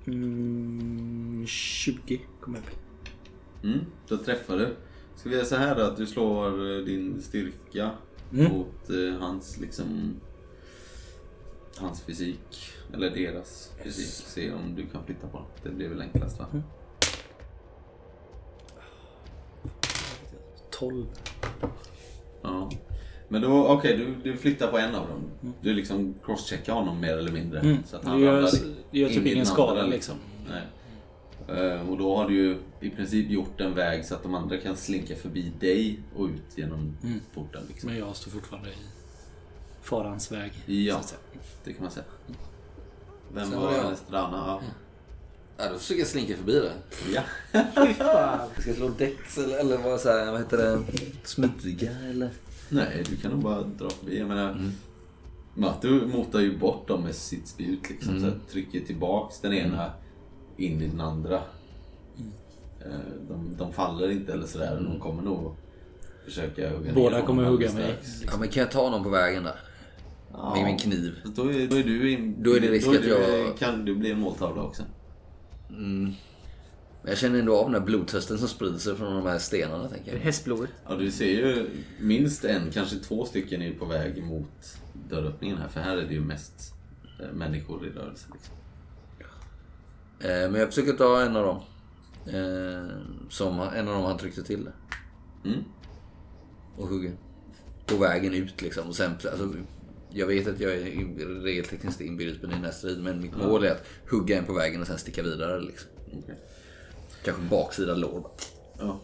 [0.07, 2.79] Mm, 20 kommer jag upp.
[3.67, 4.69] Mm, då träffar du.
[5.17, 6.47] Ska vi göra så här då att du slår
[6.79, 7.91] eh, din styrka
[8.33, 8.53] Mm.
[8.53, 10.17] mot eh, hans liksom
[11.77, 12.73] hans fysik.
[12.95, 14.27] Eller deras fysik.
[14.27, 15.47] Se om du kan flytta på den.
[15.73, 16.47] Det blir väl enklast va?
[20.71, 21.07] 12.
[22.43, 22.71] Ja.
[23.29, 25.53] Men då, okej, du, du flyttar på en av dem.
[25.61, 27.61] Du liksom crosscheckar honom mer eller mindre.
[27.61, 27.77] Mm.
[27.87, 28.43] Så att han gör,
[28.91, 30.15] det gör in typ ingen skada andra, liksom.
[30.51, 30.63] Nej.
[31.49, 34.57] Eh, Och då har du ju i princip gjort en väg så att de andra
[34.57, 37.21] kan slinka förbi dig och ut genom Mm.
[37.35, 37.63] porten.
[37.69, 37.91] Liksom.
[37.91, 38.73] Men jag står fortfarande i
[39.83, 40.53] farans väg.
[40.67, 40.95] Ja.
[40.95, 41.21] så att säga.
[41.65, 42.05] Det kan man säga.
[43.35, 43.93] Vem Sen var var.
[43.93, 44.37] Estrana?
[44.47, 44.61] Ja.
[45.59, 46.73] Ja, då försöker jag slinka förbi det.
[47.15, 47.23] ja.
[48.59, 50.83] Ska jag slå dex eller, eller vad, så här, vad heter det?
[51.25, 52.31] Smyga eller?
[52.69, 54.19] Nej, du kan nog bara dra förbi.
[54.19, 54.71] Jag menar, Mm.
[55.55, 57.91] Matu motar ju bort dem med sitt spjut.
[57.91, 58.31] Liksom, Mm.
[58.31, 59.93] så trycker tillbaks den ena
[60.57, 61.41] in i den andra.
[62.17, 62.31] Mm.
[62.81, 64.81] Eh, De, de faller inte eller sådär.
[64.91, 65.55] De kommer nog
[66.25, 67.95] försöka hugga ner Båda kommer hugga mig.
[68.27, 69.57] Ja men kan jag ta någon på vägen där?
[70.33, 70.55] Ja.
[70.55, 71.15] Med min kniv.
[71.25, 73.95] Då är, då är du in, Då är det risk att du, jag- Kan du
[73.95, 74.83] bli en måltavla också?
[75.69, 76.15] Men
[77.11, 80.13] jag känner ändå av den här blodtörsten som sprider sig från de här stenarna tänker
[80.13, 80.19] jag.
[80.21, 80.71] Hästblodet.
[80.89, 84.79] Ja, du ser ju minst en, kanske två stycken är på väg mot
[85.11, 85.69] dörröppningen här.
[85.69, 86.75] För här är det ju mest
[87.21, 88.27] eh, människor i rörelse.
[88.33, 88.55] Liksom.
[90.21, 91.61] Eh, men jag försöker ta en av dem.
[92.35, 92.99] Eh,
[93.31, 94.71] som, en av dem han tryckte till.
[95.45, 95.65] Mm.
[96.77, 97.13] Och hugger.
[97.87, 98.89] På vägen ut liksom.
[98.89, 99.55] Och sen, alltså,
[100.11, 103.05] jag vet att jag är regeltekniskt inbegripen i den här striden.
[103.05, 105.61] Men mitt mål är att hugga en på vägen och sen sticka vidare.
[105.61, 105.91] Liksom.
[106.07, 106.39] Okej.
[107.25, 108.31] Kanske baksida lår.
[108.79, 109.01] Ja.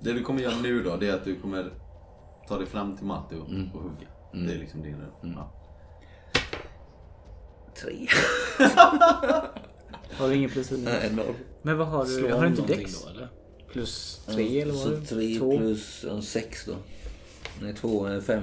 [0.00, 1.72] Det du kommer göra nu då, det är att du kommer
[2.48, 3.70] ta dig fram till Matti och, Mm.
[3.72, 4.06] och hugga.
[4.32, 5.36] Det är liksom din mm.
[5.36, 5.52] ja.
[7.80, 8.08] Tre.
[10.16, 10.92] Har du ingen plus under?
[10.92, 11.34] Nej, noll.
[11.62, 12.10] Men vad har du?
[12.10, 13.02] Slår har du inte dex?
[13.04, 13.28] Då, eller?
[13.72, 15.06] Plus tre eller vad har du?
[15.06, 15.58] tre Två?
[15.58, 16.74] plus en sex då.
[17.62, 18.42] Nej, två, eh, fem.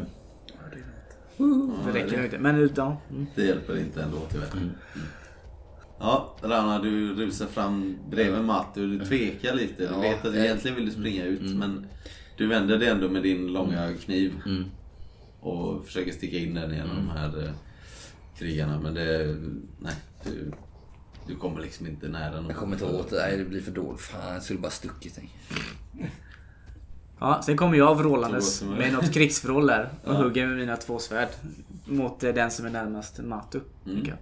[1.86, 2.40] Det räcker nog inte.
[2.40, 2.96] Men utan.
[3.10, 3.26] Mm.
[3.36, 4.52] Det hjälper inte ändå tyvärr.
[4.52, 4.64] Mm.
[4.64, 5.08] Mm.
[6.00, 9.76] Ja, Rana, du rusar fram bredvid Matti och du tvekar lite.
[9.78, 11.86] Du Ja, vet att du egentligen vill du springa ut men
[12.38, 14.66] du vänder dig ändå med din långa kniv Mm.
[15.40, 17.52] och försöker sticka in den genom de här eh,
[18.40, 18.80] krigarna.
[18.80, 19.38] Men det...
[19.80, 20.52] Nej, du,
[21.28, 22.48] du kommer liksom inte nära någon.
[22.48, 23.16] Jag kommer inte åt det.
[23.16, 24.02] Nej, det blir för dåligt.
[24.02, 25.20] Fan, jag skulle bara stuckit.
[27.20, 31.30] Ja, sen kommer jag vrålandes med något krigsvrål där och hugger med mina två svärd.
[31.86, 33.60] Mot eh, den som är närmast Matu.
[33.84, 34.18] jag.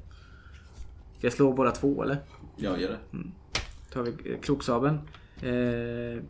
[1.18, 2.18] Ska jag slå båda två eller?
[2.56, 2.98] Jag gör det.
[3.12, 5.00] Då tar vi eh, kroksabeln.
[5.42, 6.24] Eh,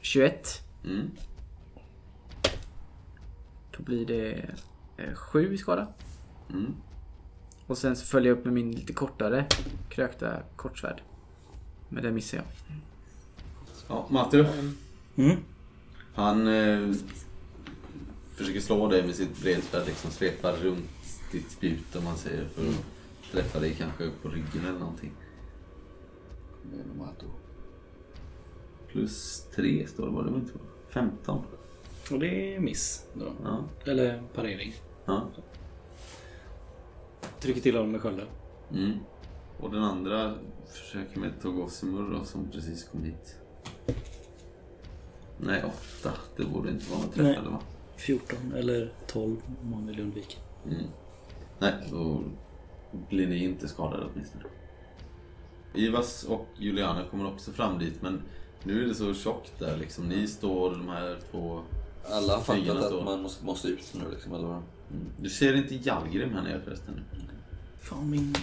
[0.00, 0.62] 21.
[0.84, 1.10] Mm.
[3.76, 4.50] Då blir det
[4.96, 5.86] eh, 7 i skada.
[6.50, 6.74] Mm.
[7.70, 9.46] Och sen så följer jag upp med min lite kortare
[9.88, 11.02] krökta kortsvärd.
[11.88, 12.46] Men det missar jag.
[13.88, 14.44] Ja, Matti.
[15.16, 15.36] Mm.
[16.14, 16.94] Han eh,
[18.34, 20.90] försöker slå dig med sitt bredsvärd, liksom svepar runt
[21.32, 22.84] ditt spjut om man säger för att
[23.32, 25.12] träffa dig kanske på ryggen eller någonting.
[28.88, 30.52] Plus tre står det, var det inte
[30.88, 31.42] 15.
[32.10, 33.06] Och det är miss.
[33.14, 33.32] Då.
[33.44, 33.64] Ja.
[33.84, 34.74] Eller parering.
[35.04, 35.28] ja.
[37.40, 38.26] Trycker till honom med skölden.
[38.72, 38.98] Mm.
[39.58, 40.34] Och den andra
[40.72, 43.36] försöker med Togosumur då, som precis kom hit.
[45.38, 46.12] Nej, åtta.
[46.36, 47.60] Det borde inte vara någon träff eller va?
[47.96, 50.38] 14 eller 12 om man vill undvika.
[50.66, 50.86] Mm.
[51.58, 52.22] Nej, då
[53.08, 54.44] blir ni inte skadade åtminstone.
[55.74, 58.22] Ivas och Juliana kommer också fram dit men
[58.64, 60.08] nu är det så tjockt där liksom.
[60.08, 61.62] Ni står de här två...
[62.10, 64.62] Alla har fattat att man måste, måste ut nu liksom, eller vad?
[64.90, 65.06] Mm.
[65.18, 66.94] Du ser inte Jalgrim här nere förresten.
[67.80, 68.34] Fan min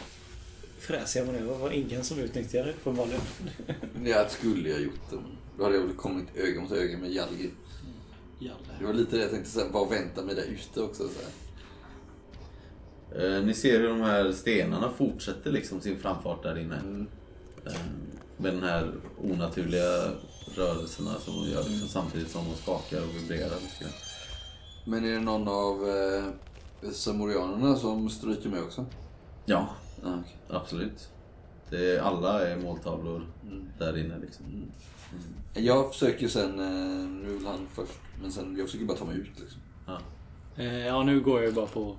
[0.79, 3.21] fräsiga manöver var ingen som utnyttjade uppenbarligen.
[4.03, 5.11] Det skulle jag gjort.
[5.57, 7.51] Då hade jag väl kommit öga mot öga med Jalgi.
[8.39, 8.57] Jalle.
[8.79, 11.03] Det var lite det jag tänkte säga, bara vänta mig där ute också.
[11.03, 11.31] Så här.
[13.37, 16.75] Eh, ni ser hur de här stenarna fortsätter liksom sin framfart där inne.
[17.65, 17.73] Eh,
[18.37, 18.93] med den här
[19.23, 20.11] onaturliga
[20.55, 23.93] rörelserna som de gör liksom, samtidigt som de skakar och vibrerar lite grann.
[24.87, 26.23] Men är det någon av eh,
[26.91, 28.85] samorianerna som stryker med också?
[29.45, 29.67] Ja,
[30.03, 30.35] Ja, okej.
[30.49, 31.09] absolut.
[31.69, 33.25] Det är, alla är måltavlor
[33.79, 34.45] där inne liksom.
[35.53, 39.17] Jag försöker sen, eh, nu vill han först, men sen jag försöker bara ta mig
[39.17, 39.61] ut liksom.
[40.57, 41.95] Eh, Ja, nu går jag ju bara på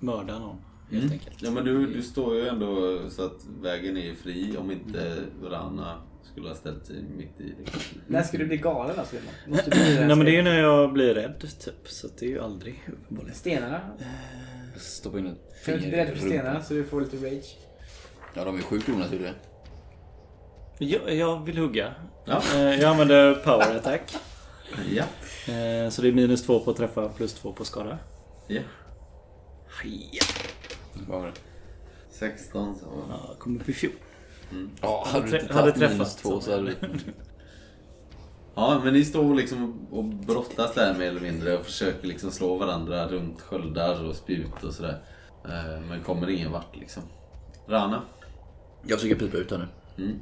[0.00, 0.56] mörda någon.
[0.90, 1.42] Helt enkelt.
[1.42, 5.94] Ja men du, du står ju ändå så att vägen är fri om inte Rana
[6.32, 7.54] skulle ha ställt sig mitt i.
[7.58, 7.80] Liksom.
[8.06, 9.16] När ska du bli galen alltså?
[9.46, 11.88] Måste bli Nej men det är ju när jag blir rädd typ.
[11.88, 13.36] Så det är ju aldrig uppenbarligen.
[13.36, 13.80] Stenarna.
[14.76, 17.16] Stoppa in ett du inte finger bli i rädd för stenarna så du får lite
[17.16, 17.56] rage?
[18.34, 19.32] Ja, de är sjukt onaturliga.
[20.78, 21.94] Jag, jag vill hugga.
[22.24, 22.42] Ja.
[22.54, 24.16] Eh, Jag använder power attack.
[24.90, 25.04] Ja.
[25.54, 27.98] Eh, Så det är minus två på att träffa plus två på skada.
[28.48, 28.60] ja.
[30.12, 30.22] Ja,
[31.08, 31.32] Vad var det?
[32.10, 32.86] 16 så.
[33.08, 33.72] Ja, kom upp i
[34.50, 34.68] fjol.
[34.80, 36.50] Ja, hade du trä- inte hade minus träffat, två så.
[36.50, 36.76] hade du...
[38.54, 42.56] Ja men ni står liksom och brottas där mer eller mindre och försöker liksom slå
[42.56, 45.02] varandra runt sköldar och spjut och sådär.
[45.44, 47.02] Eh, Men kommer ingen vart liksom.
[47.68, 48.02] Rana,
[48.86, 50.04] Jag försöker pipa ut här nu.
[50.04, 50.18] Mm.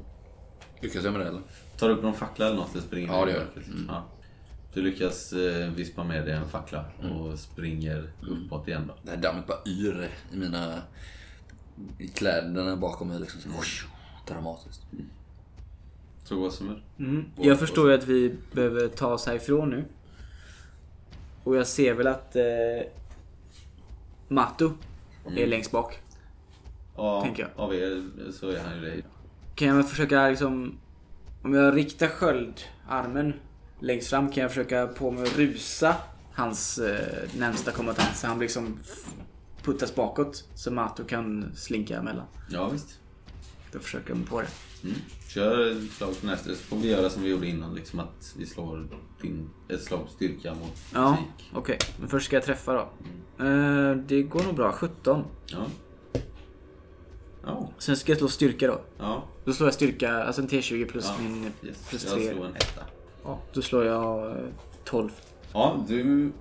[0.81, 1.41] Lyckas jag med det eller?
[1.79, 3.47] tar du upp någon fackla eller något eller springer Ja, du det gör jag.
[3.57, 3.85] mörkret?
[3.89, 4.05] Ja.
[4.75, 7.13] Du lyckas eh, vispa med dig en fackla Mm.
[7.17, 8.95] och springer uppåt igen då.
[9.03, 10.75] Det här dammet bara yr i mina...
[11.99, 13.41] I kläderna bakom mig liksom.
[13.41, 13.49] Så,
[14.27, 14.81] dramatiskt.
[16.25, 16.83] Så vad som är.
[16.99, 17.25] Mm.
[17.37, 19.85] Jag förstår ju att vi behöver ta oss härifrån nu.
[21.45, 22.43] Och jag ser väl att eh,
[24.29, 24.71] Matu
[25.37, 26.01] är längst bak.
[26.97, 27.51] Ja, Tänker jag.
[27.65, 28.03] av er
[28.33, 29.03] så är han ju det.
[29.55, 30.79] Kan jag försöka liksom...
[31.43, 33.33] Om jag riktar sköldarmen
[33.81, 35.97] längst fram kan jag försöka på mig att rusa
[36.33, 38.79] hans eh, närmsta kombatant så han liksom
[39.63, 40.45] puttas bakåt.
[40.55, 42.27] Så Matu kan slinka emellan.
[42.51, 43.01] Ja visst.
[43.73, 44.49] Då försöker jag mig på det.
[44.85, 44.97] Mm.
[45.29, 47.75] Kör ett slag på nästa så får vi göra som vi gjorde innan.
[47.75, 48.89] Liksom att vi slår
[49.23, 51.19] din, ett slag på styrka mot Ja,
[51.53, 51.79] okej.
[52.01, 52.89] Men först ska jag träffa då.
[53.45, 54.73] Eh, det går nog bra.
[54.73, 55.25] 17.
[55.47, 55.67] Ja.
[57.45, 57.71] Ja.
[57.79, 58.81] Sen ska jag slå styrka då.
[58.99, 59.23] Ja.
[59.45, 61.89] Då slår jag styrka, alltså en T20 plus Ja, min Yes.
[61.89, 62.33] plus jag 3.
[62.35, 62.83] slår en etta.
[63.25, 64.37] Ja, då slår jag eh,
[64.85, 65.11] 12.
[65.53, 66.33] Ja, du,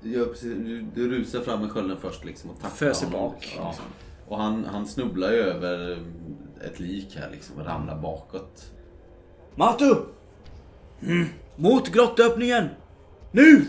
[0.00, 3.20] gör precis, du, du rusar fram med skölden först liksom och tacklar Föser honom.
[3.20, 3.66] bak, Ja.
[3.68, 3.84] liksom.
[4.28, 5.98] Och han, han snubblar ju över
[6.64, 8.72] ett lik här liksom och ramlar bakåt.
[9.54, 9.94] Matu!
[11.00, 11.26] Mm.
[11.56, 12.68] Mot grottöppningen!
[13.30, 13.64] Nu!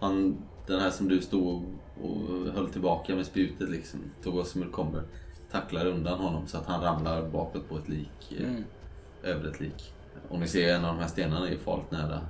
[0.00, 0.36] Han,
[0.66, 1.64] den här som du stod
[2.02, 5.02] och höll tillbaka med spjutet liksom, tog oss som kommer,
[5.50, 8.32] tacklar undan honom så att han ramlar bakåt på ett lik.
[8.40, 9.92] eh, Över ett lik.
[10.28, 12.20] Och ni ser en av de här stenarna är farligt nära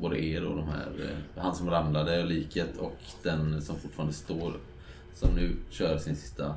[0.00, 4.56] både er och de här, eh, han som ramlade, liket och den som fortfarande står.
[5.14, 6.54] Som nu kör sin sista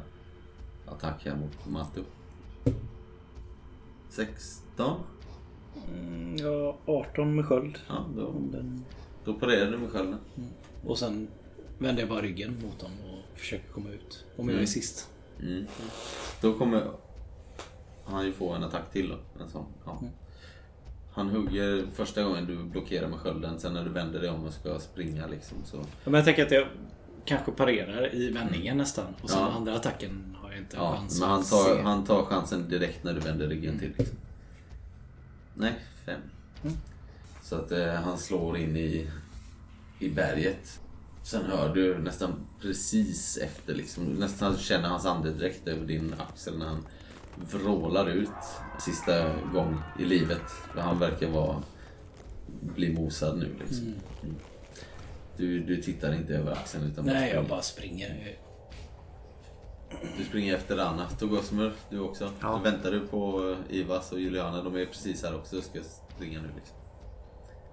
[0.92, 2.02] attack här mot Matu.
[4.10, 5.00] 16.
[5.94, 7.78] Mm, Ja, 18 med sköld.
[7.88, 8.86] Ja, då, Den-
[9.26, 10.20] då parerar du med skölden.
[10.86, 11.28] Och sen
[11.80, 14.26] vänder jag bara ryggen mot dem och försöker komma ut.
[14.38, 15.10] Om jag är sist.
[15.42, 15.66] Mm.
[16.42, 16.88] Då kommer
[18.06, 19.44] han ju få en attack till då.
[19.44, 19.66] En sån.
[19.86, 20.02] Ja.
[21.14, 24.54] Han hugger första gången du blockerar med skölden, sen när du vänder dig om och
[24.54, 25.78] ska springa liksom så...
[25.78, 26.68] Ja, Men jag tänker att jag
[27.26, 29.06] kanske parerar i vändningen nästan.
[29.22, 29.48] Och sen Ja.
[29.52, 31.82] andra attacken inte en Ja, chans men han tar, se.
[31.82, 33.94] han tar chansen direkt när du vänder ryggen till.
[33.98, 34.18] Liksom.
[35.54, 35.74] Nej,
[36.06, 36.22] fem.
[37.44, 39.08] Så att eh, han slår in i,
[40.00, 40.80] i berget.
[41.24, 46.66] Sen hör du nästan precis efter, liksom, nästan känner hans andedräkt över din axel när
[46.66, 46.86] han
[47.52, 48.30] vrålar ut
[48.80, 50.42] sista gång i livet.
[50.74, 51.64] För han verkar vara
[52.76, 53.88] bli mosad nu liksom.
[54.24, 54.36] Mm.
[55.38, 58.38] Du, du tittar inte över axeln utan bara Nej, jag bara springer.
[60.18, 61.10] Du springer efter Anna.
[61.10, 62.30] Togosmer, du också.
[62.42, 62.48] Ja.
[62.52, 64.64] Då väntar du på eh, Ivas och Juliana.
[64.64, 65.80] De är precis här också ska
[66.16, 66.78] springa nu liksom.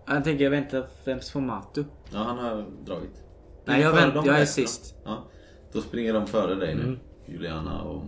[0.07, 1.85] Jag tänker jag väntar främst på Matu.
[2.13, 3.23] Ja, han har dragit.
[3.65, 4.95] Nej, Du jag vänt- jag är sist.
[5.05, 5.11] Ja.
[5.11, 5.25] Ja.
[5.73, 6.83] Då springer de före dig nu.
[6.83, 6.99] Mm.
[7.27, 8.03] Juliana och,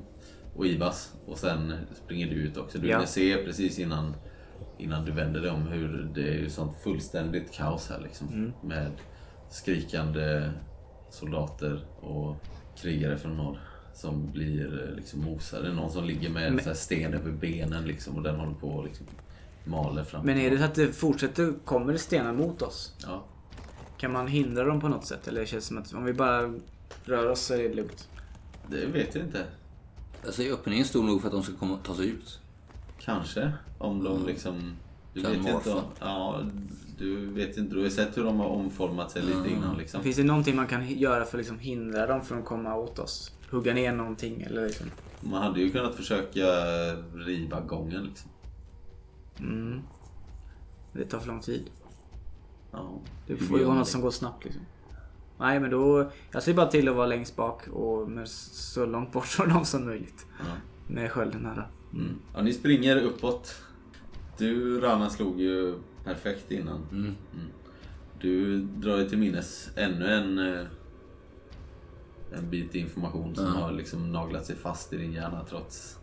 [0.57, 1.15] och Ivas.
[1.27, 2.79] Och sen springer du ut också.
[2.79, 3.07] Du Ja.
[3.07, 4.15] ser precis innan,
[4.79, 8.29] innan du vänder dig om hur det är ju sånt fullständigt kaos här liksom.
[8.29, 8.53] Mm.
[8.63, 8.91] Med
[9.51, 10.51] skrikande
[11.11, 12.37] soldater och
[12.77, 13.59] krigare från norr.
[14.01, 15.73] Som blir eh, liksom mosade.
[15.73, 18.17] Någon som ligger med en Men- så här sten över benen liksom.
[18.17, 19.07] Och den håller på och liksom
[19.65, 20.27] maler fram.
[20.27, 22.95] Men är det så att det fortsätter, kommer det stenar mot oss?
[23.03, 23.25] Ja.
[23.99, 25.29] Kan man hindra dem på något sätt?
[25.29, 26.55] Eller det känns som att om vi bara
[27.05, 28.09] rör oss så är det lugnt?
[28.69, 29.45] Det vet jag inte.
[30.27, 32.41] Alltså är öppningen stor nog för att de ska komma, ta sig ut?
[33.01, 33.53] Kanske.
[33.79, 34.73] Om de liksom...
[35.15, 35.57] Du Kan vet morfa.
[35.57, 35.73] inte.
[35.73, 36.41] om- Ja,
[36.99, 37.75] du vet inte.
[37.75, 40.03] Du har sett hur de har omformat sig lite innan liksom.
[40.03, 42.99] Finns det någonting man kan göra för att liksom hindra dem från att komma åt
[42.99, 43.33] oss?
[43.51, 44.87] Hugga ner någonting eller liksom?
[45.21, 46.47] Man hade ju kunnat försöka
[47.15, 48.31] riva gången liksom.
[49.39, 49.81] Mm.
[50.93, 51.71] Det tar för lång tid.
[52.73, 53.01] Ja.
[53.27, 54.63] Det får ju vara något som går snabbt liksom.
[55.39, 56.11] Nej men då...
[56.31, 59.65] Jag ser bara till att vara längst bak och med så långt bort från dem
[59.65, 60.27] som möjligt.
[60.39, 60.45] Ja.
[60.87, 61.99] med skölden här då.
[61.99, 62.15] Mm.
[62.35, 63.63] Ja, ni springer uppåt.
[64.39, 65.75] Du, Rana, slog ju
[66.05, 66.87] perfekt innan.
[66.93, 67.15] Mm.
[68.21, 70.67] Du drar dig till minnes ännu en, eh,
[72.33, 75.99] en bit information som har liksom naglat sig fast i din hjärna trots,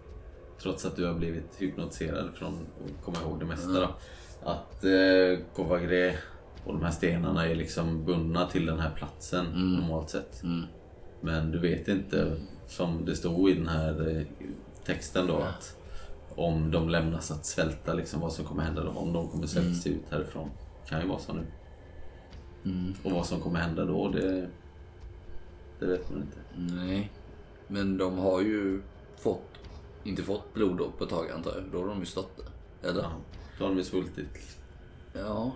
[0.62, 3.80] trots att du har blivit hypnotiserad från att komma ihåg det mesta.
[3.80, 3.96] Då.
[4.44, 6.16] Att eh, Kovagre
[6.66, 10.44] och de här stenarna är liksom bundna till den här platsen normalt sett.
[11.22, 14.24] Men du vet inte, som det stod i den här eh,
[14.86, 15.78] texten då, att
[16.36, 18.90] om de lämnas att svälta, liksom, vad som kommer hända då.
[18.90, 20.50] Om de kommer svälta sig ut härifrån.
[20.90, 21.46] Kan ju vara så nu.
[23.04, 24.50] Och vad som kommer hända då, det,
[25.80, 26.38] det vet man inte.
[26.76, 27.12] Nej.
[27.68, 28.82] Men de har ju
[29.18, 29.50] fått,
[30.04, 31.64] inte fått blod på ett tag antar jag.
[31.72, 32.90] Då har de ju stått där.
[32.90, 33.02] Eller?
[33.02, 33.12] Ja,
[33.58, 34.58] då har de ju svultit.
[35.14, 35.52] Ja.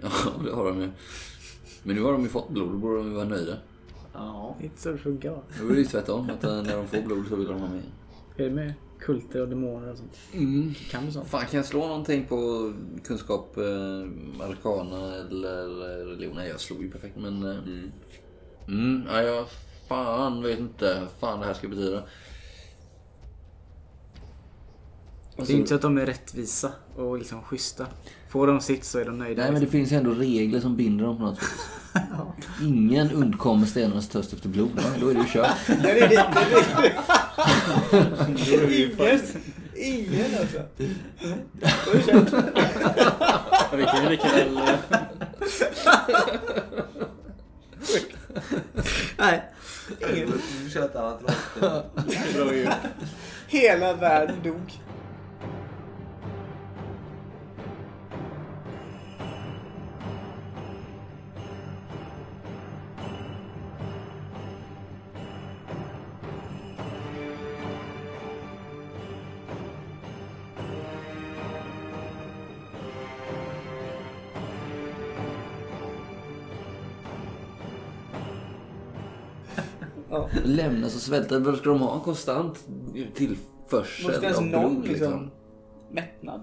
[0.00, 0.10] Ja,
[0.44, 0.90] det har de ju.
[1.82, 3.56] Men nu har de ju fått blod, då borde de ju vara nöjda.
[4.12, 4.54] Ja.
[4.58, 5.42] Det är inte så det funkar?
[5.60, 7.68] Då är det ju tvärtom, att eh, när de får blod så vill de ha
[7.68, 7.82] mer.
[8.36, 10.18] Är det med kulter och demoner och sånt?
[10.32, 10.74] Mm.
[10.74, 11.28] Kan du sånt?
[11.28, 12.72] Fan, kan jag slå någonting på
[13.04, 15.66] kunskap, eh, arkana eller
[16.06, 16.36] religion?
[16.36, 17.42] Nej, jag slog ju perfekt men...
[17.44, 17.92] Eh, Mm.
[18.68, 19.46] Mm, ja, jag
[19.88, 22.02] fan vet inte vad fan det här ska betyda.
[25.36, 27.86] Det är inte så att de är rättvisa och liksom schyssta.
[28.28, 29.42] Får de sitt så är de nöjda.
[29.42, 29.78] Nej, men det liksom.
[29.78, 31.68] finns ju ändå regler som binder dem på något vis.
[32.62, 34.70] Ingen undkommer stenarnas törst efter blod.
[34.74, 34.82] Va?
[35.00, 35.56] Då är det ju kört.
[35.66, 36.94] Det är det, det är det.
[39.76, 40.62] Ingen, ingen alltså.
[43.76, 44.58] Vi kan ju lika väl...
[49.18, 49.42] Nej.
[50.14, 50.32] Ingen.
[50.64, 51.82] Du kör ett annat rollspel.
[52.34, 52.68] dra ju-
[53.48, 54.80] Hela världen dog.
[80.44, 81.38] Lämnas och svälta.
[81.38, 81.94] Vad ska de ha?
[81.94, 82.64] En konstant
[83.14, 85.30] tillförsel Måste ens av någon blod liksom
[85.90, 86.40] mättnad.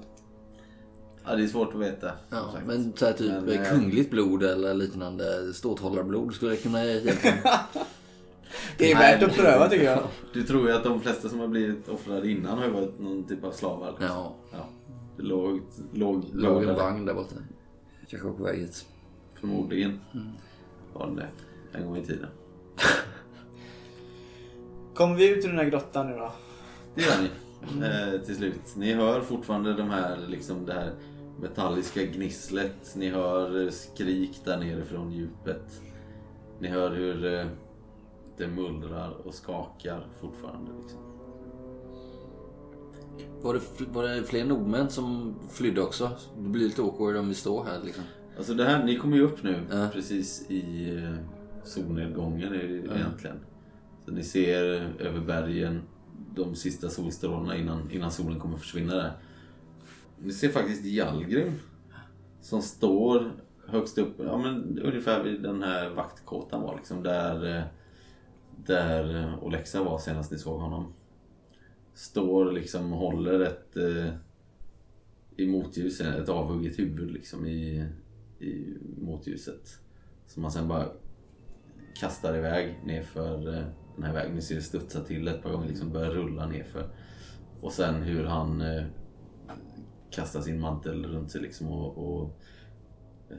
[1.26, 2.12] Ja, det är svårt att veta.
[2.30, 7.60] Ja, men så här typ Men, eh, kungligt blod eller liknande ståthållarblod skulle kunna hjälpa.
[8.78, 10.00] Det är värt att pröva tycker jag.
[10.34, 13.24] Du tror ju att de flesta som har blivit offrade innan har ju varit någon
[13.24, 13.90] typ av slavar.
[13.90, 14.08] liksom.
[14.08, 14.66] Ja, Ja.
[15.18, 15.62] Det låg,
[15.94, 16.76] låg, låg en där.
[16.76, 17.36] vagn där borta.
[18.10, 18.86] Kanske på väg hit.
[19.40, 20.00] Förmodligen
[20.94, 21.78] var det det.
[21.78, 22.30] En gång i tiden.
[25.02, 26.32] Kommer vi ut ur den här grottan nu då?
[26.96, 27.30] Det gör ni.
[27.86, 28.76] Eh, till slut.
[28.76, 30.94] Ni hör fortfarande de här, liksom det här
[31.42, 32.96] metalliska gnisslet.
[32.96, 35.82] Ni hör skrik där nere från djupet.
[36.60, 37.46] Ni hör hur eh,
[38.38, 40.72] det mullrar och skakar fortfarande.
[40.82, 41.00] Liksom.
[43.42, 43.62] Var det,
[43.94, 46.12] var det fler nordmän som flydde också?
[46.38, 48.04] Det blir lite awkward om vi står här liksom.
[48.38, 49.88] Alltså det här, ni kommer ju upp nu Ja.
[49.94, 51.14] precis i eh,
[51.64, 53.40] solnedgången är det ju egentligen.
[54.06, 54.64] Så ni ser
[55.00, 55.82] över bergen
[56.36, 59.12] de sista solstrålarna innan, innan solen kommer försvinna där.
[60.20, 61.52] Ni ser faktiskt Jalgrim
[62.42, 63.32] som står
[63.68, 67.64] högst upp, ja men ungefär vid den här vaktkåtan var liksom där,
[68.66, 70.94] där Olexa var senast ni såg honom.
[71.94, 74.14] Står liksom och håller ett eh,
[75.36, 77.88] i motljuset, ett avhugget huvud liksom i,
[78.40, 79.80] i motljuset.
[80.28, 80.88] Som man sen bara
[82.00, 83.66] kastar iväg nerför eh,
[83.96, 84.36] den här vägen.
[84.36, 86.90] Ni ser studsa till ett par gånger, liksom börjar rulla nerför.
[87.62, 88.86] Och sen hur han eh,
[90.12, 92.42] kastar sin mantel runt sig liksom och, och,
[93.30, 93.38] eh,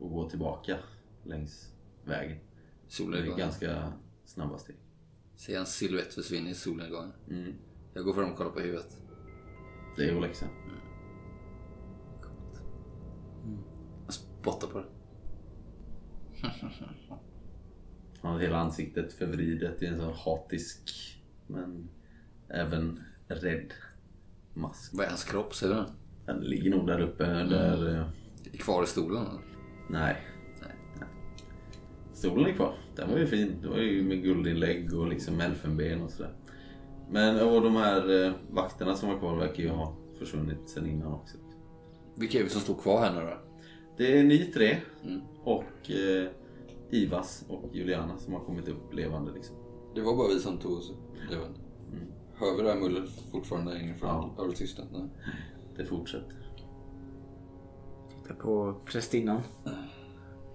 [0.00, 0.76] och går tillbaka
[1.24, 1.72] längs
[2.04, 2.38] vägen.
[2.38, 2.44] Det
[2.86, 3.38] är Solnedgången.
[3.38, 3.92] ganska
[4.24, 4.76] snabba steg.
[5.36, 7.12] Ser hans silhuett försvinna i solnedgången.
[7.30, 7.54] Mm.
[7.94, 8.96] Jag går fram och kollar på huvudet.
[9.96, 10.46] Det är Olexa.
[14.04, 14.86] Jag spottar på det.
[18.22, 20.90] Han har hela ansiktet förvridet i en sån hatisk
[21.46, 21.88] men
[22.48, 23.72] även rädd
[24.54, 24.90] mask.
[24.94, 25.54] Vad är hans kropp?
[25.54, 25.86] Ser du den?
[26.26, 27.94] Den ligger nog där uppe där...
[27.94, 28.04] eh,
[28.52, 29.22] Är Kvar i stolen?
[29.26, 29.40] eller?
[29.90, 30.16] Nej.
[30.62, 30.72] Nej.
[31.00, 31.08] Nej.
[32.12, 32.74] Stolen är kvar.
[32.96, 33.52] Den var ju fin.
[33.62, 36.32] Det var ju med guldinlägg och liksom elfenben och sådär.
[37.10, 41.12] Men och de här eh, vakterna som var kvar verkar ju ha försvunnit sen innan
[41.12, 41.36] också.
[42.16, 43.36] Vilka är vi som står kvar här nu då?
[43.96, 45.20] Det är ni tre Mm.
[45.44, 46.28] och eh,
[46.90, 49.56] Ivas och Juliana som har kommit upp levande liksom.
[49.94, 50.92] Det var bara vi som tog oss
[51.30, 51.58] levande.
[52.34, 54.30] Hör vi det här mullret fortfarande inifrån?
[54.38, 54.52] Ja.
[54.54, 54.88] Tystnat?
[54.92, 55.08] Nej.
[55.76, 56.36] Det fortsätter.
[58.22, 59.40] Titta på prästinnan.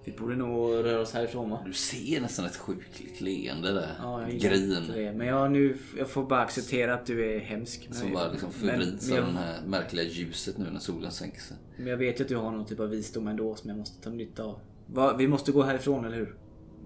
[0.04, 1.62] Vi borde nog röra oss härifrån va?
[1.66, 3.90] Du ser nästan ett sjukligt leende där.
[4.02, 4.86] Ja, jag Grin.
[4.94, 5.12] det.
[5.12, 7.88] Men jag, nu, jag får bara acceptera att du är hemsk.
[7.94, 11.56] Som bara liksom förvrids av det här märkliga ljuset nu när solen sänker sig.
[11.76, 14.02] men jag vet ju att du har någon typ av visdom ändå som jag måste
[14.02, 14.60] ta nytta av.
[14.86, 16.34] Va, vi måste gå härifrån, eller hur?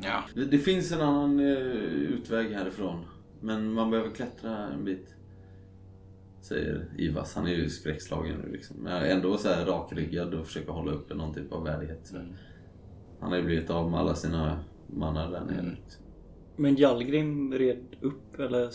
[0.03, 0.23] Ja.
[0.35, 3.05] Det, det finns en annan eh, utväg härifrån.
[3.41, 5.15] Men man behöver klättra en bit.
[6.41, 7.35] Säger Ivas.
[7.35, 8.77] Han är ju skräckslagen nu liksom.
[8.77, 12.01] Men ändå så här rakryggad och försöker hålla uppe någon typ av värdighet.
[12.07, 12.17] Så.
[13.21, 15.77] Han har ju blivit av med alla sina mannar där nere.
[15.83, 16.05] Liksom.
[16.57, 18.71] Men Jallgrim red upp eller?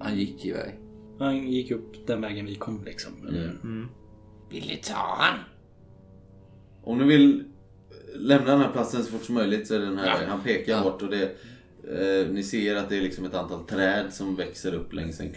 [0.00, 0.78] Han gick iväg.
[1.18, 3.12] Han gick upp den vägen vi kom liksom.
[3.28, 3.52] Eller?
[4.50, 5.38] Vill ni ta han?
[6.82, 7.44] Om ni vill
[8.14, 10.72] lämna den här platsen så fort som möjligt så är det den här Han pekar
[10.72, 10.82] Ja.
[10.82, 11.22] bort och det
[12.22, 15.32] eh, Ni ser att det är liksom ett antal träd som växer upp längs en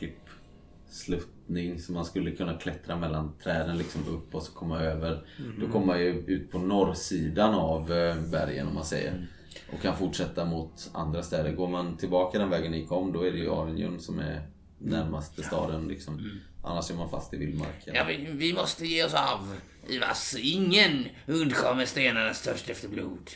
[0.88, 1.80] klippsluttning.
[1.80, 5.26] Så man skulle kunna klättra mellan träden liksom upp och så komma över.
[5.60, 9.28] Då kommer man ju ut på norrsidan av eh, bergen om man säger.
[9.74, 11.52] Och kan fortsätta mot andra städer.
[11.52, 14.42] Går man tillbaka den vägen ni kom då är det ju Arenjun som är
[14.80, 16.30] närmaste staden liksom.
[16.64, 17.96] Annars är man fast i vildmarken.
[17.96, 19.56] Ja, vi, vi måste ge oss av.
[19.90, 23.30] Ivas, ingen undkommer stenarnas törst efter blod.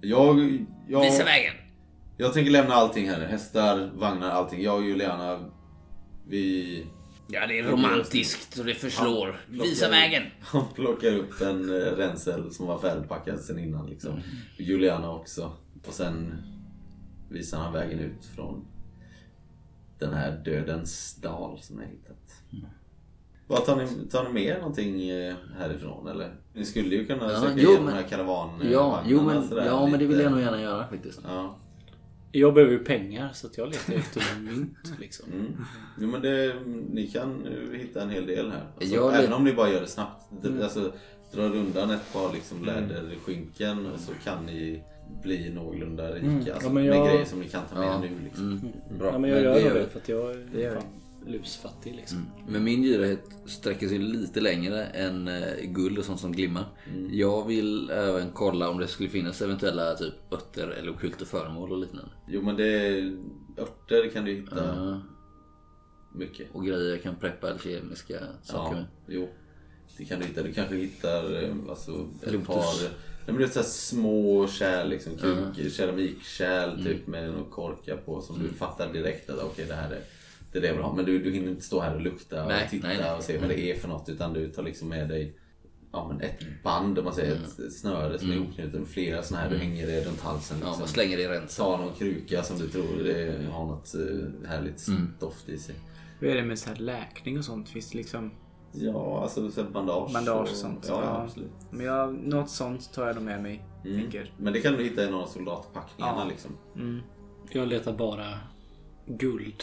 [0.00, 1.54] Jag, jag, Visa vägen.
[2.16, 3.20] jag tänker lämna allting här.
[3.20, 4.62] Hästar, vagnar, allting.
[4.62, 5.50] Jag och Juliana,
[6.28, 6.86] vi...
[7.28, 9.40] Ja, det är romantiskt och det förslår.
[9.48, 10.22] Visa vägen.
[10.40, 13.90] Han plockar upp en eh, ränsel som var färdigpackad sen innan.
[13.90, 14.20] Liksom.
[14.58, 15.52] Juliana också.
[15.86, 16.42] Och sen
[17.30, 18.66] visar han vägen ut från
[19.98, 22.41] den här dödens dal som jag hittat.
[23.52, 26.34] Vad tar ni, tar ni med er någonting eh, härifrån eller?
[26.54, 29.48] Ni skulle ju kunna Ja, söka jo, igenom men- de här karavanvagnarna Ja, jo, men,
[29.48, 31.20] sådär ja men det vill jag nog gärna göra faktiskt.
[31.28, 31.56] Ja.
[32.34, 35.26] Jag behöver ju pengar så att jag letar efter mynt liksom.
[35.32, 35.46] Mm.
[36.00, 36.54] Jo, men det,
[36.92, 38.66] ni kan eh, hitta en hel del här.
[38.80, 40.22] Alltså, Jag även vet- om ni bara gör det snabbt.
[40.42, 40.92] Det, alltså,
[41.32, 44.82] drar undan ett par liksom, läderskynken så kan ni
[45.22, 46.26] bli någorlunda rika.
[46.26, 46.36] Mm.
[46.38, 48.00] Alltså, Ja, men Med jag- grejer som ni kan ta med Ja.
[48.00, 48.08] nu.
[48.24, 48.72] Liksom.
[48.98, 49.12] Bra.
[49.12, 49.80] Ja, men jag gör det vi.
[49.80, 50.82] det för att jag är Det gör fan
[51.26, 52.26] lusfattig liksom.
[52.48, 56.64] Men min girighet sträcker sig lite längre än eh, guld och sånt som glimmar.
[57.10, 61.78] Jag vill även kolla om det skulle finnas eventuella typ örter eller ockulta föremål och
[61.78, 62.10] liknande.
[62.28, 62.98] Jo men det
[63.58, 65.00] örter kan du hitta Ja.
[66.14, 66.48] mycket.
[66.52, 68.84] Och grejer jag kan preppa eller kemiska saker Ja, med.
[69.08, 69.28] jo.
[69.98, 70.42] Det kan du hitta.
[70.42, 72.46] Du kanske hittar eh, alltså, ett Lotus.
[72.46, 72.88] par
[73.26, 77.96] Nej, men det är så här små kärl, liksom, kruk, keramikkärl typ med någon korka
[77.96, 80.00] på som du fattar direkt att okej det här är
[80.52, 80.94] det är det jag vill ha.
[80.94, 83.14] Men du, du hinner inte stå här och lukta Nej, och titta nej, nej.
[83.16, 85.36] och se vad det är för något utan du tar liksom med dig
[85.92, 89.44] ja, men ett band, om man säger ett snöre som är ihopknutet med flera sådana
[89.44, 89.50] här.
[89.50, 90.56] Du hänger det runt halsen.
[90.60, 90.80] Ja, Liksom.
[90.80, 91.64] man slänger det i rensen.
[91.64, 94.86] Ta någon kruka som du tror det har något eh, härligt
[95.20, 95.74] doft i sig.
[96.20, 97.68] Hur är det med så här läkning och sånt?
[97.68, 98.30] Finns det liksom
[98.74, 100.12] Ja, alltså så bandage.
[100.12, 100.86] bandage och sånt?
[100.88, 101.50] Ja, ja, absolut.
[101.70, 103.64] Men jag, något sånt tar jag nog med mig.
[103.84, 104.00] Mm.
[104.00, 104.32] Tänker.
[104.38, 106.28] Men det kan du hitta i några soldatpackningarna Ja.
[106.28, 106.50] liksom.
[107.52, 108.38] Jag letar bara
[109.06, 109.62] guld.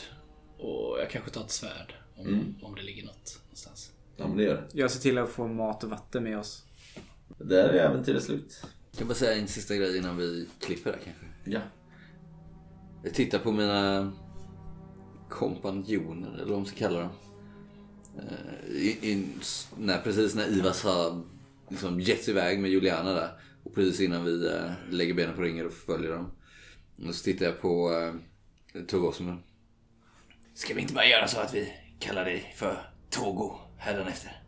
[0.60, 1.93] Och jag kanske tar ett svärd.
[2.16, 3.91] Om, om det ligger något någonstans.
[4.18, 4.80] Ja, men det gör det.
[4.80, 6.64] Jag ser till att få mat och vatten med oss.
[7.38, 8.64] Där är äventyret slut.
[8.97, 11.26] Jag bara säga en sista grej innan vi klipper här kanske.
[11.43, 11.60] Ja.
[13.03, 14.12] Jag tittar på mina
[15.30, 17.10] kompanjoner, eller vad man ska kalla dem.
[18.18, 19.28] Eh, I, i,
[19.78, 21.22] när, precis när Ivas har
[21.70, 23.32] liksom gett sig iväg med Juliana där.
[23.64, 26.32] Och precis innan vi eh, lägger benen på ringen och följer dem.
[27.07, 27.91] Och så tittar jag på
[28.74, 29.38] eh, Togosmer.
[30.60, 34.43] Ska vi inte bara göra så att vi kallar dig för Togo hädanefter?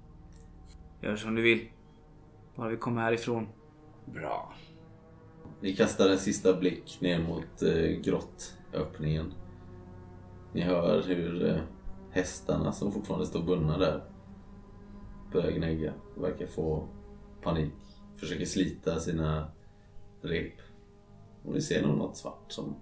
[1.01, 1.69] Gör som du vill.
[2.55, 3.47] Bara vi kommer härifrån.
[4.05, 4.53] Bra.
[5.61, 9.33] Ni kastar en sista blick ner mot eh, grottöppningen.
[10.53, 11.61] Ni hör hur eh,
[12.11, 14.03] hästarna som fortfarande står bundna där
[15.31, 15.93] börjar gnägga.
[16.17, 16.87] Verkar få
[17.41, 17.73] panik.
[18.15, 19.51] Försöker slita sina
[20.21, 20.55] rep.
[21.45, 22.75] Och ni ser nog något svart som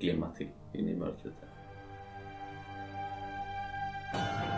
[0.00, 1.34] glimmar till inne i mörkret.
[1.40, 1.51] Där.
[4.12, 4.51] Bye.